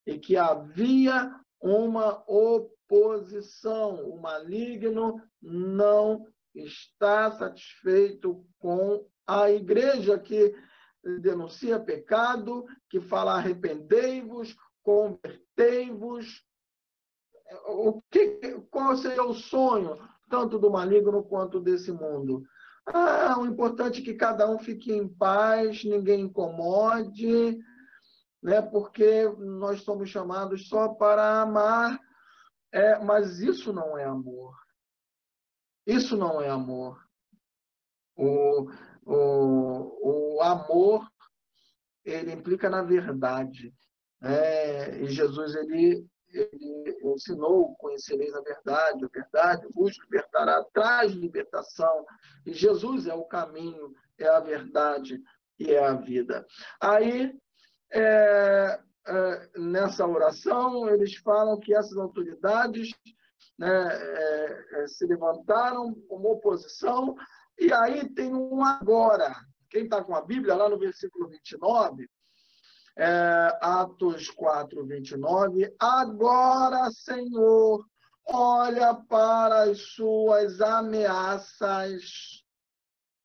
e 0.06 0.18
que 0.18 0.36
havia 0.36 1.34
uma 1.58 2.22
oposição. 2.30 4.06
O 4.10 4.20
maligno 4.20 5.22
não 5.40 6.26
está 6.54 7.32
satisfeito 7.32 8.46
com 8.58 9.08
a 9.26 9.50
igreja 9.50 10.18
que 10.18 10.54
denuncia 11.22 11.80
pecado, 11.80 12.66
que 12.90 13.00
fala 13.00 13.36
arrependei-vos, 13.36 14.54
convertei-vos. 14.82 16.44
O 17.68 18.02
que, 18.10 18.60
qual 18.70 18.98
seria 18.98 19.24
o 19.24 19.32
sonho, 19.32 19.98
tanto 20.28 20.58
do 20.58 20.70
maligno 20.70 21.24
quanto 21.24 21.58
desse 21.58 21.90
mundo? 21.90 22.44
Ah, 22.86 23.36
o 23.38 23.46
importante 23.46 24.00
é 24.00 24.04
que 24.04 24.14
cada 24.14 24.48
um 24.48 24.58
fique 24.58 24.92
em 24.92 25.08
paz, 25.08 25.82
ninguém 25.84 26.22
incomode, 26.22 27.58
né? 28.42 28.62
porque 28.62 29.28
nós 29.38 29.82
somos 29.82 30.08
chamados 30.08 30.68
só 30.68 30.88
para 30.88 31.42
amar. 31.42 32.00
É, 32.72 32.98
mas 32.98 33.40
isso 33.40 33.72
não 33.72 33.98
é 33.98 34.04
amor. 34.04 34.54
Isso 35.86 36.16
não 36.16 36.40
é 36.40 36.48
amor. 36.48 37.04
O, 38.14 38.70
o, 39.04 40.36
o 40.36 40.42
amor, 40.42 41.08
ele 42.04 42.32
implica 42.32 42.68
na 42.68 42.82
verdade. 42.82 43.74
É, 44.22 45.02
e 45.02 45.08
Jesus, 45.08 45.54
ele 45.54 46.06
ele 46.38 46.98
ensinou, 47.04 47.74
conhecereis 47.76 48.34
a 48.34 48.40
verdade, 48.40 49.04
a 49.04 49.08
verdade 49.08 49.66
vos 49.74 49.98
libertará, 50.04 50.64
traz 50.72 51.12
libertação. 51.12 52.04
E 52.44 52.52
Jesus 52.52 53.06
é 53.06 53.14
o 53.14 53.24
caminho, 53.24 53.94
é 54.18 54.28
a 54.28 54.40
verdade 54.40 55.20
e 55.58 55.72
é 55.72 55.84
a 55.84 55.94
vida. 55.94 56.46
Aí, 56.80 57.34
é, 57.92 58.80
é, 59.06 59.50
nessa 59.56 60.06
oração, 60.06 60.88
eles 60.88 61.16
falam 61.16 61.58
que 61.58 61.74
essas 61.74 61.96
autoridades 61.96 62.90
né, 63.58 63.88
é, 63.92 64.82
é 64.82 64.86
se 64.88 65.06
levantaram 65.06 65.94
como 66.08 66.32
oposição, 66.32 67.16
e 67.58 67.72
aí 67.72 68.08
tem 68.14 68.34
um 68.34 68.64
agora. 68.64 69.34
Quem 69.70 69.84
está 69.84 70.04
com 70.04 70.14
a 70.14 70.20
Bíblia, 70.20 70.54
lá 70.54 70.68
no 70.68 70.78
versículo 70.78 71.28
29, 71.28 72.08
é, 72.96 73.58
Atos 73.60 74.30
4, 74.30 74.84
29. 74.84 75.74
Agora, 75.78 76.90
Senhor, 76.90 77.84
olha 78.24 78.94
para 78.94 79.64
as 79.64 79.78
suas 79.78 80.60
ameaças, 80.60 82.42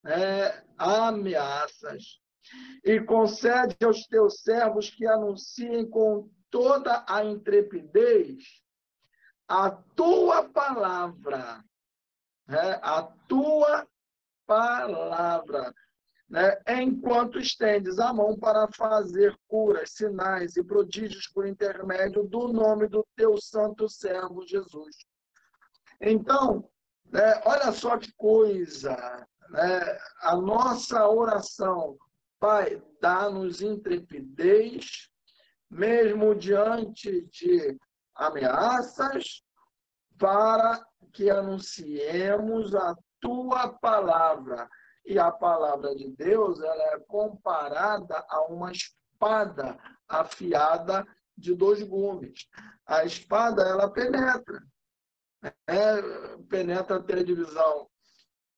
é, 0.06 0.64
ameaças, 0.78 2.20
e 2.84 3.00
concede 3.00 3.78
aos 3.84 4.06
teus 4.08 4.42
servos 4.42 4.90
que 4.90 5.08
anunciem 5.08 5.90
com 5.90 6.30
toda 6.50 7.06
a 7.08 7.24
intrepidez 7.24 8.44
a 9.48 9.70
tua 9.70 10.48
palavra, 10.50 11.64
é, 12.48 12.80
a 12.82 13.04
tua 13.28 13.88
palavra 14.46 15.74
né, 16.32 16.58
enquanto 16.66 17.38
estendes 17.38 18.00
a 18.00 18.14
mão 18.14 18.40
para 18.40 18.66
fazer 18.72 19.38
curas, 19.50 19.92
sinais 19.92 20.56
e 20.56 20.64
prodígios 20.64 21.28
por 21.28 21.46
intermédio 21.46 22.24
do 22.24 22.48
nome 22.48 22.88
do 22.88 23.06
teu 23.18 23.38
santo 23.38 23.90
servo 23.90 24.48
Jesus. 24.48 24.96
Então, 26.00 26.70
né, 27.12 27.42
olha 27.46 27.74
só 27.74 27.98
que 27.98 28.14
coisa, 28.14 28.96
né, 29.50 29.98
a 30.22 30.38
nossa 30.38 31.06
oração, 31.06 31.98
Pai, 32.40 32.82
dá-nos 33.02 33.62
intrepidez, 33.62 35.10
mesmo 35.70 36.34
diante 36.34 37.24
de 37.28 37.78
ameaças, 38.16 39.44
para 40.18 40.82
que 41.12 41.30
anunciemos 41.30 42.74
a 42.74 42.96
tua 43.20 43.68
palavra 43.74 44.68
e 45.06 45.18
a 45.18 45.32
palavra 45.32 45.96
de 45.96 46.10
Deus 46.10 46.62
ela 46.62 46.84
é 46.94 47.00
comparada 47.00 48.24
a 48.30 48.46
uma 48.46 48.72
espada 48.72 49.78
afiada 50.08 51.06
de 51.38 51.54
dois 51.56 51.82
gumes. 51.82 52.48
A 52.86 53.04
espada 53.06 53.64
ela 53.64 53.90
penetra, 53.90 54.64
é, 55.68 56.38
penetra 56.50 56.98
até 56.98 57.20
a 57.20 57.24
divisão 57.24 57.90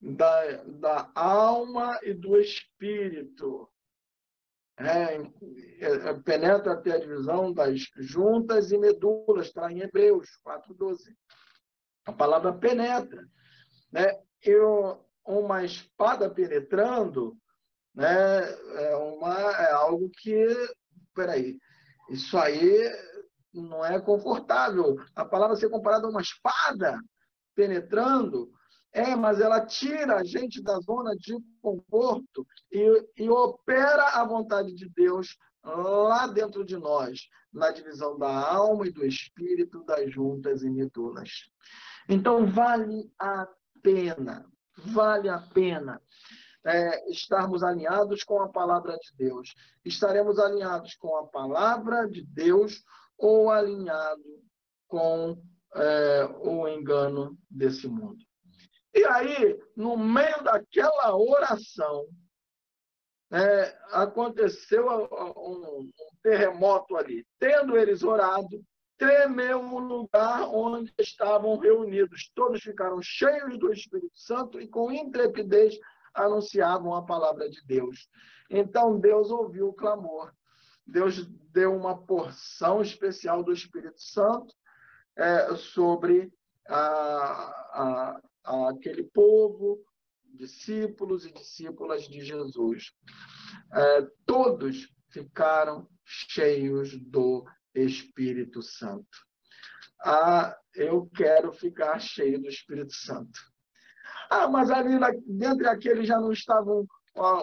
da, 0.02 0.64
da 0.64 1.12
alma 1.16 2.00
e 2.04 2.14
do 2.14 2.38
espírito. 2.38 3.70
É, 4.76 5.16
é, 5.82 6.14
penetra 6.26 6.74
até 6.74 6.94
a 6.94 7.00
divisão 7.00 7.54
das 7.54 7.80
juntas 7.96 8.72
e 8.72 8.78
medulas, 8.78 9.48
está 9.48 9.72
em 9.72 9.82
Hebreus 9.82 10.30
4,12. 10.46 11.16
A 12.06 12.12
palavra 12.12 12.52
penetra. 12.52 13.24
Né? 13.92 14.20
Eu, 14.42 15.06
uma 15.26 15.64
espada 15.64 16.30
penetrando, 16.30 17.38
né, 17.94 18.08
é, 18.08 18.96
uma, 18.96 19.36
é 19.36 19.72
algo 19.72 20.10
que, 20.10 20.48
peraí, 21.14 21.58
isso 22.10 22.38
aí 22.38 22.92
não 23.54 23.86
é 23.86 24.00
confortável. 24.00 24.98
A 25.16 25.24
palavra 25.24 25.56
ser 25.56 25.70
comparada 25.70 26.08
a 26.08 26.10
uma 26.10 26.22
espada 26.22 27.00
penetrando, 27.56 28.52
é, 28.92 29.16
mas 29.16 29.40
ela 29.40 29.66
tira 29.66 30.18
a 30.18 30.24
gente 30.24 30.62
da 30.62 30.80
zona 30.80 31.16
de 31.16 31.36
conforto 31.62 32.46
e, 32.72 33.08
e 33.18 33.30
opera 33.30 34.20
a 34.20 34.26
vontade 34.26 34.74
de 34.74 34.90
Deus 34.90 35.38
lá 35.64 36.28
dentro 36.28 36.66
de 36.66 36.78
nós, 36.78 37.22
na 37.52 37.72
divisão 37.72 38.18
da 38.18 38.30
alma 38.30 38.86
e 38.86 38.92
do 38.92 39.06
espírito, 39.06 39.84
das 39.86 40.12
juntas 40.12 40.64
e 40.64 40.70
medulas. 40.70 41.30
Então, 42.10 42.46
vale 42.46 43.10
a 43.18 43.48
pena 43.82 44.46
vale 44.78 45.30
a 45.30 45.40
pena 45.40 46.02
é, 46.66 47.10
estarmos 47.12 47.64
alinhados 47.64 48.24
com 48.24 48.42
a 48.42 48.50
palavra 48.50 48.98
de 48.98 49.14
Deus. 49.18 49.54
Estaremos 49.84 50.40
alinhados 50.40 50.96
com 50.96 51.16
a 51.18 51.28
palavra 51.28 52.08
de 52.08 52.24
Deus 52.26 52.84
ou 53.18 53.52
alinhado 53.52 54.24
com 54.88 55.42
é, 55.76 56.26
o 56.42 56.68
engano 56.68 57.38
desse 57.50 57.88
mundo. 57.88 58.24
E 58.94 59.04
aí, 59.06 59.60
no 59.76 59.98
meio 59.98 60.44
daquela 60.44 61.16
oração, 61.16 62.06
é, 63.32 63.76
aconteceu 63.92 64.86
um, 64.88 65.80
um 65.80 65.92
terremoto 66.22 66.96
ali. 66.96 67.26
Tendo 67.40 67.76
eles 67.76 68.04
orado, 68.04 68.64
tremeu 68.98 69.60
o 69.60 69.80
lugar 69.80 70.48
onde 70.50 70.94
estavam 71.00 71.58
reunidos. 71.58 72.32
Todos 72.34 72.62
ficaram 72.62 73.02
cheios 73.02 73.58
do 73.58 73.72
Espírito 73.72 74.18
Santo 74.18 74.60
e 74.60 74.68
com 74.68 74.92
intrepidez 74.92 75.78
anunciavam 76.14 76.94
a 76.94 77.04
palavra 77.04 77.50
de 77.50 77.66
Deus. 77.66 78.08
Então 78.50 79.00
Deus 79.00 79.32
ouviu 79.32 79.70
o 79.70 79.74
clamor. 79.74 80.34
Deus 80.86 81.26
deu 81.52 81.76
uma 81.76 81.98
porção 81.98 82.82
especial 82.82 83.42
do 83.44 83.54
Espírito 83.54 84.02
Santo 84.02 84.54
é, 85.16 85.56
sobre 85.56 86.32
a, 86.68 88.22
a, 88.44 88.70
aquele 88.70 89.04
povo, 89.04 89.80
discípulos 90.34 91.26
e 91.26 91.32
discípulas 91.32 92.04
de 92.04 92.22
Jesus. 92.22 92.92
É, 93.72 94.08
todos 94.26 94.90
ficaram 95.10 95.88
cheios 96.04 96.98
do 97.00 97.46
Espírito 97.74 98.62
Santo. 98.62 99.18
Ah, 100.04 100.58
eu 100.76 101.10
quero 101.16 101.52
ficar 101.52 102.00
cheio 102.00 102.42
do 102.42 102.48
Espírito 102.48 102.94
Santo. 102.94 103.40
Ah, 104.30 104.48
mas 104.48 104.70
ali 104.70 105.00
dentre 105.26 105.68
aqueles 105.68 106.08
já 106.08 106.20
não 106.20 106.32
estavam 106.32 106.86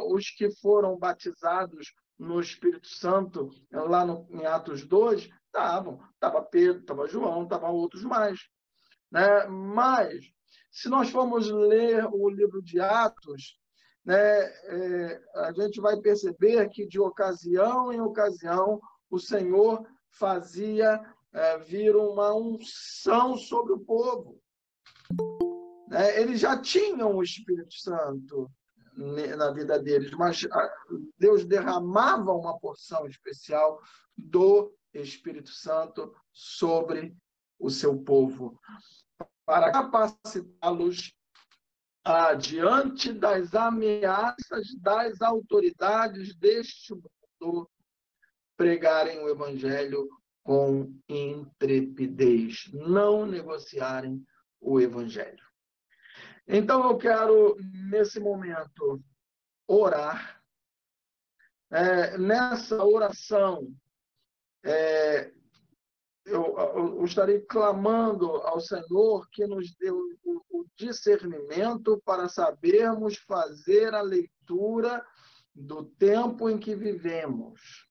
os 0.09 0.31
que 0.31 0.51
foram 0.57 0.99
batizados 0.99 1.95
no 2.19 2.41
Espírito 2.41 2.89
Santo, 2.89 3.51
lá 3.73 4.05
no, 4.05 4.27
em 4.31 4.45
Atos 4.45 4.85
2, 4.85 5.31
estavam. 5.47 6.01
Estava 6.15 6.43
Pedro, 6.43 6.81
estava 6.81 7.07
João, 7.07 7.45
estavam 7.45 7.73
outros 7.73 8.03
mais. 8.03 8.41
Né? 9.11 9.47
Mas, 9.47 10.25
se 10.71 10.89
nós 10.89 11.11
formos 11.11 11.51
ler 11.51 12.07
o 12.13 12.29
livro 12.29 12.63
de 12.63 12.81
Atos, 12.81 13.59
né, 14.05 14.17
é, 14.17 15.23
a 15.37 15.53
gente 15.53 15.81
vai 15.81 15.97
perceber 16.01 16.69
que 16.69 16.87
de 16.87 16.99
ocasião 16.99 17.93
em 17.93 18.01
ocasião 18.01 18.81
o 19.11 19.19
Senhor 19.19 19.87
fazia 20.11 21.01
é, 21.33 21.59
vir 21.59 21.97
uma 21.97 22.35
unção 22.35 23.37
sobre 23.37 23.73
o 23.73 23.81
povo. 23.81 24.41
Né? 25.89 26.21
Eles 26.21 26.41
já 26.41 26.61
tinham 26.61 27.17
o 27.17 27.23
Espírito 27.23 27.75
Santo 27.75 28.51
na 29.37 29.51
vida 29.51 29.79
deles, 29.79 30.11
mas 30.13 30.47
Deus 31.19 31.45
derramava 31.45 32.33
uma 32.33 32.59
porção 32.59 33.07
especial 33.07 33.81
do 34.17 34.75
Espírito 34.93 35.51
Santo 35.51 36.15
sobre 36.33 37.17
o 37.59 37.71
seu 37.71 37.99
povo, 38.03 38.59
para 39.47 39.71
capacitá-los 39.71 41.15
a, 42.05 42.35
diante 42.35 43.13
das 43.13 43.55
ameaças 43.55 44.75
das 44.81 45.21
autoridades 45.21 46.35
deste 46.37 46.95
mundo, 46.95 47.71
pregarem 48.61 49.19
o 49.21 49.29
Evangelho 49.31 50.07
com 50.43 50.95
intrepidez, 51.09 52.71
não 52.75 53.25
negociarem 53.25 54.23
o 54.61 54.79
Evangelho. 54.79 55.43
Então 56.47 56.87
eu 56.87 56.99
quero, 56.99 57.57
nesse 57.89 58.21
momento, 58.21 59.03
orar. 59.67 60.43
É, 61.71 62.19
nessa 62.19 62.85
oração, 62.85 63.67
é, 64.63 65.33
eu, 66.27 66.55
eu, 66.59 67.05
estarei 67.07 67.41
clamando 67.41 68.27
ao 68.43 68.61
Senhor 68.61 69.27
que 69.33 69.47
nos 69.47 69.75
dê 69.77 69.91
o, 69.91 70.05
o 70.51 70.67
discernimento 70.77 71.99
para 72.05 72.29
sabermos 72.29 73.17
fazer 73.17 73.95
a 73.95 74.03
leitura 74.03 75.03
do 75.55 75.83
tempo 75.83 76.51
em 76.51 76.59
que 76.59 76.75
vivemos. 76.75 77.89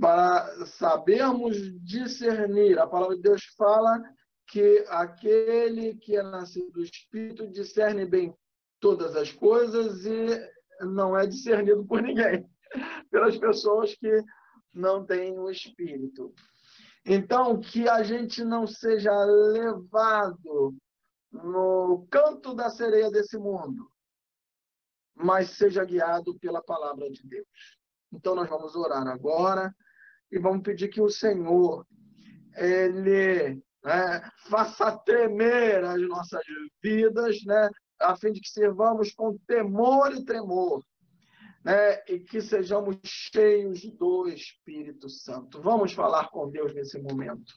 Para 0.00 0.66
sabermos 0.66 1.56
discernir. 1.84 2.78
A 2.78 2.86
palavra 2.86 3.16
de 3.16 3.22
Deus 3.22 3.44
fala 3.56 4.02
que 4.48 4.84
aquele 4.88 5.94
que 5.96 6.16
é 6.16 6.22
nascido 6.22 6.70
do 6.72 6.82
Espírito 6.82 7.46
discerne 7.48 8.04
bem 8.04 8.34
todas 8.80 9.14
as 9.14 9.30
coisas 9.30 10.04
e 10.06 10.26
não 10.80 11.16
é 11.16 11.26
discernido 11.26 11.84
por 11.84 12.02
ninguém, 12.02 12.48
pelas 13.10 13.36
pessoas 13.36 13.94
que 13.94 14.24
não 14.74 15.04
têm 15.04 15.38
o 15.38 15.50
Espírito. 15.50 16.34
Então, 17.04 17.60
que 17.60 17.88
a 17.88 18.02
gente 18.02 18.44
não 18.44 18.66
seja 18.66 19.12
levado 19.24 20.74
no 21.30 22.06
canto 22.10 22.54
da 22.54 22.70
sereia 22.70 23.10
desse 23.10 23.38
mundo, 23.38 23.90
mas 25.14 25.50
seja 25.50 25.84
guiado 25.84 26.38
pela 26.38 26.62
palavra 26.62 27.08
de 27.10 27.22
Deus. 27.26 27.46
Então, 28.12 28.34
nós 28.34 28.48
vamos 28.48 28.74
orar 28.74 29.06
agora 29.06 29.74
e 30.30 30.38
vamos 30.38 30.62
pedir 30.62 30.88
que 30.88 31.00
o 31.00 31.10
Senhor, 31.10 31.86
Ele 32.56 33.62
né, 33.82 34.30
faça 34.48 34.96
tremer 34.98 35.84
as 35.84 36.00
nossas 36.02 36.44
vidas, 36.82 37.42
né, 37.44 37.70
a 38.00 38.16
fim 38.16 38.32
de 38.32 38.40
que 38.40 38.48
servamos 38.48 39.12
com 39.12 39.38
temor 39.46 40.14
e 40.14 40.24
tremor, 40.24 40.84
né, 41.64 42.02
e 42.08 42.20
que 42.20 42.40
sejamos 42.40 42.96
cheios 43.04 43.82
do 43.96 44.28
Espírito 44.28 45.08
Santo. 45.08 45.60
Vamos 45.60 45.92
falar 45.92 46.28
com 46.30 46.50
Deus 46.50 46.74
nesse 46.74 46.98
momento. 47.00 47.52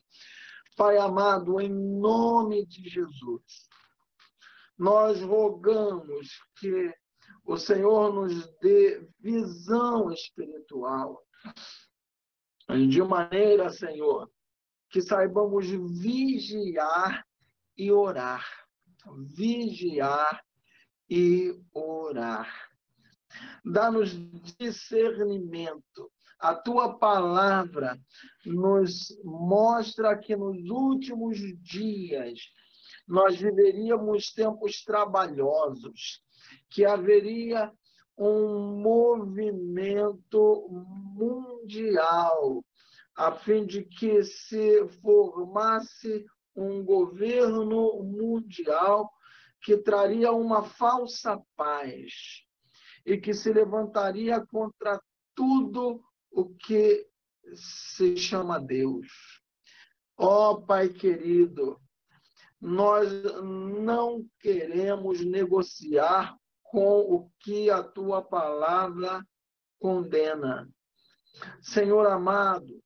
Pai 0.75 0.97
amado, 0.97 1.61
em 1.61 1.69
nome 1.69 2.65
de 2.65 2.89
Jesus, 2.89 3.69
nós 4.77 5.21
rogamos 5.21 6.29
que 6.59 6.91
o 7.45 7.57
Senhor 7.57 8.13
nos 8.13 8.47
dê 8.59 9.07
visão 9.19 10.11
espiritual, 10.11 11.21
de 12.69 13.01
maneira, 13.01 13.69
Senhor, 13.69 14.29
que 14.89 15.01
saibamos 15.01 15.67
vigiar 15.67 17.25
e 17.77 17.91
orar. 17.91 18.45
Vigiar 19.35 20.41
e 21.09 21.53
orar. 21.73 22.49
Dá-nos 23.65 24.11
discernimento. 24.57 26.11
A 26.39 26.53
tua 26.53 26.97
palavra 26.97 27.97
nos 28.45 29.17
mostra 29.23 30.17
que 30.17 30.35
nos 30.35 30.69
últimos 30.69 31.37
dias 31.61 32.39
nós 33.07 33.37
viveríamos 33.37 34.31
tempos 34.33 34.83
trabalhosos, 34.83 36.21
que 36.69 36.85
haveria 36.85 37.71
um 38.17 38.79
movimento 38.81 40.67
mundial 40.69 42.63
a 43.15 43.31
fim 43.31 43.65
de 43.65 43.83
que 43.83 44.23
se 44.23 44.87
formasse 45.01 46.25
um 46.55 46.83
governo 46.83 48.03
mundial 48.03 49.11
que 49.61 49.77
traria 49.77 50.31
uma 50.31 50.63
falsa 50.63 51.41
paz 51.55 52.43
e 53.05 53.17
que 53.17 53.33
se 53.33 53.51
levantaria 53.51 54.45
contra 54.45 55.01
tudo 55.35 56.03
o 56.31 56.49
que 56.49 57.07
se 57.55 58.17
chama 58.17 58.59
Deus. 58.59 59.07
Ó 60.17 60.51
oh, 60.51 60.61
Pai 60.61 60.89
querido, 60.89 61.79
nós 62.59 63.09
não 63.43 64.25
queremos 64.39 65.23
negociar 65.25 66.37
com 66.73 67.01
o 67.01 67.29
que 67.39 67.69
a 67.69 67.83
tua 67.83 68.19
palavra 68.19 69.23
condena. 69.79 70.67
Senhor 71.61 72.07
amado, 72.07 72.81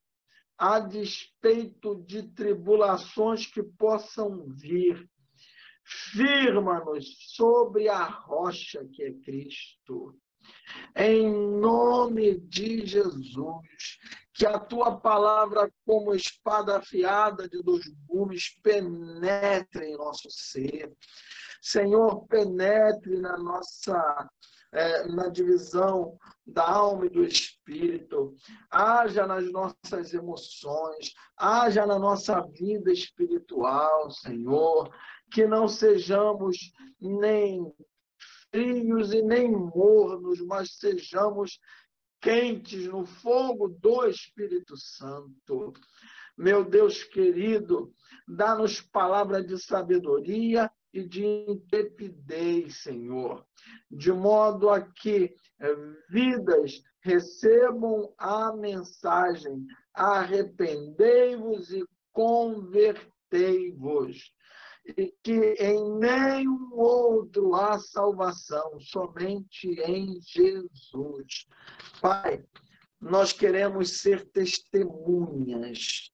a 0.58 0.78
despeito 0.82 1.95
de 2.04 2.23
tribulações 2.34 3.45
que 3.45 3.63
possam 3.63 4.45
vir. 4.50 5.10
Firma-nos 5.86 7.06
sobre 7.34 7.88
a 7.88 8.04
rocha 8.04 8.86
que 8.91 9.04
é 9.04 9.13
Cristo. 9.13 10.19
Em 10.93 11.32
nome 11.32 12.41
de 12.41 12.86
Jesus, 12.86 14.00
que 14.34 14.45
a 14.45 14.60
tua 14.60 15.00
palavra, 15.00 15.71
como 15.86 16.13
espada 16.13 16.78
afiada 16.78 17.47
de 17.47 17.63
dois 17.63 17.88
gumes, 18.06 18.50
penetre 18.62 19.86
em 19.86 19.95
nosso 19.95 20.30
ser. 20.30 20.91
Senhor, 21.62 22.28
penetre 22.28 23.20
na 23.20 23.38
nossa 23.38 24.30
é, 24.72 25.08
na 25.08 25.30
divisão 25.30 26.17
da 26.46 26.70
alma 26.70 27.06
e 27.06 27.10
do 27.10 27.24
espírito, 27.24 28.36
haja 28.70 29.26
nas 29.26 29.50
nossas 29.52 30.13
emoções, 30.13 31.13
haja 31.38 31.86
na 31.86 31.98
nossa 31.98 32.41
vida 32.41 32.91
espiritual, 32.91 34.12
Senhor, 34.12 34.93
que 35.32 35.48
não 35.48 35.67
sejamos 35.67 36.58
nem 37.00 37.74
frios 38.52 39.13
e 39.13 39.22
nem 39.22 39.52
mornos, 39.52 40.41
mas 40.41 40.78
sejamos 40.78 41.60
quentes 42.22 42.88
no 42.88 43.06
fogo 43.06 43.67
do 43.67 44.06
Espírito 44.06 44.76
Santo. 44.78 45.74
Meu 46.38 46.63
Deus 46.63 47.04
querido, 47.04 47.91
dá-nos 48.28 48.82
palavra 48.82 49.43
de 49.43 49.58
sabedoria 49.58 50.72
e 50.93 51.04
de 51.04 51.26
intrepidez, 51.26 52.84
Senhor, 52.84 53.43
de 53.89 54.12
modo 54.12 54.69
a 54.69 54.82
que 54.82 55.34
eh, 55.60 55.76
vidas 56.10 56.84
recebam 57.02 58.13
a 58.17 58.54
mensagem: 58.54 59.65
arrependei-vos 59.93 61.71
e 61.71 61.84
convertei-vos. 62.12 64.32
E 64.97 65.13
que 65.21 65.56
em 65.60 66.00
nenhum 66.00 66.73
outro 66.73 67.54
há 67.54 67.78
salvação, 67.78 68.80
somente 68.80 69.67
em 69.82 70.17
Jesus. 70.21 71.45
Pai, 72.02 72.41
nós 73.00 73.32
queremos 73.34 74.00
ser 74.00 74.26
testemunhas 74.32 76.10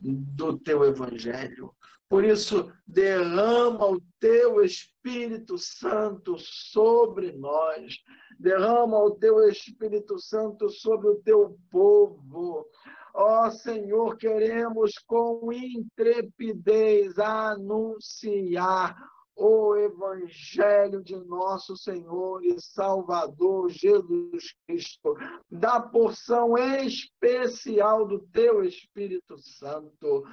do 0.00 0.58
teu 0.58 0.84
evangelho. 0.84 1.74
Por 2.10 2.24
isso, 2.24 2.72
derrama 2.84 3.86
o 3.86 4.00
teu 4.18 4.64
Espírito 4.64 5.56
Santo 5.56 6.36
sobre 6.40 7.30
nós. 7.30 7.94
Derrama 8.36 8.98
o 8.98 9.12
teu 9.12 9.48
Espírito 9.48 10.18
Santo 10.18 10.68
sobre 10.68 11.08
o 11.08 11.22
teu 11.22 11.56
povo. 11.70 12.66
Ó 13.14 13.46
oh, 13.46 13.50
Senhor, 13.52 14.16
queremos 14.16 14.98
com 15.06 15.52
intrepidez 15.52 17.16
anunciar 17.16 18.96
o 19.36 19.76
Evangelho 19.76 21.04
de 21.04 21.16
nosso 21.16 21.76
Senhor 21.76 22.44
e 22.44 22.60
Salvador 22.60 23.70
Jesus 23.70 24.52
Cristo, 24.66 25.16
da 25.48 25.80
porção 25.80 26.58
especial 26.58 28.04
do 28.04 28.18
Teu 28.18 28.64
Espírito 28.64 29.38
Santo, 29.38 30.24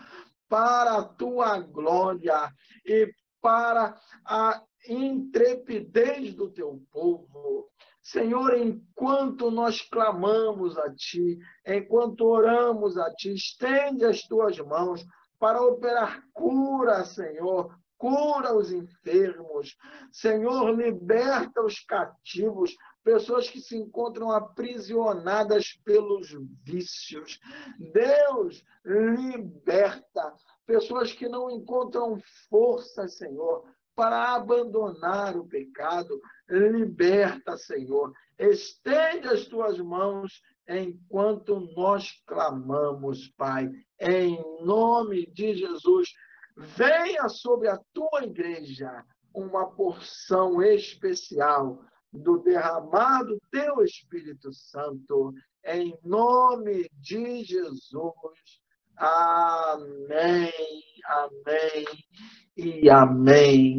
para 0.49 0.97
a 0.97 1.03
Tua 1.03 1.59
glória 1.59 2.51
e 2.85 3.11
para 3.41 3.99
a 4.25 4.61
intrepidez 4.87 6.33
do 6.33 6.49
Teu 6.49 6.81
povo. 6.91 7.69
Senhor, 8.01 8.57
enquanto 8.57 9.51
nós 9.51 9.81
clamamos 9.81 10.77
a 10.77 10.93
Ti, 10.95 11.37
enquanto 11.65 12.25
oramos 12.25 12.97
a 12.97 13.13
Ti, 13.13 13.33
estende 13.33 14.05
as 14.05 14.21
Tuas 14.21 14.57
mãos 14.59 15.05
para 15.39 15.61
operar 15.61 16.23
cura, 16.33 17.03
Senhor, 17.03 17.75
cura 17.97 18.55
os 18.55 18.71
enfermos. 18.71 19.75
Senhor, 20.11 20.73
liberta 20.75 21.61
os 21.61 21.79
cativos, 21.79 22.73
pessoas 23.07 23.49
que 23.49 23.61
se 23.61 23.77
encontram 23.77 24.29
aprisionadas 24.31 25.79
pelos 25.85 26.27
vícios. 26.61 27.39
Deus, 27.93 28.61
liberta 28.83 30.33
pessoas 30.65 31.13
que 31.13 31.29
não 31.29 31.49
encontram 31.49 32.21
força, 32.49 33.07
Senhor, 33.07 33.63
para 33.95 34.35
abandonar 34.35 35.37
o 35.37 35.47
pecado. 35.47 36.19
Liberta, 36.49 37.55
Senhor. 37.55 38.11
Estende 38.37 39.29
as 39.29 39.45
tuas 39.45 39.79
mãos 39.79 40.41
enquanto 40.67 41.61
nós 41.77 42.21
clamamos, 42.25 43.29
Pai. 43.37 43.71
Em 44.01 44.37
nome 44.65 45.27
de 45.27 45.55
Jesus 45.55 46.09
venha 46.57 47.29
sobre 47.29 47.69
a 47.69 47.79
tua 47.93 48.25
igreja 48.25 49.05
uma 49.33 49.71
porção 49.71 50.61
especial 50.61 51.79
do 52.11 52.37
derramado 52.39 53.39
teu 53.51 53.83
Espírito 53.83 54.51
Santo, 54.53 55.33
em 55.65 55.97
nome 56.03 56.89
de 56.99 57.43
Jesus. 57.43 58.61
Amém, 58.95 60.51
amém 61.05 61.85
e 62.55 62.89
amém. 62.89 63.75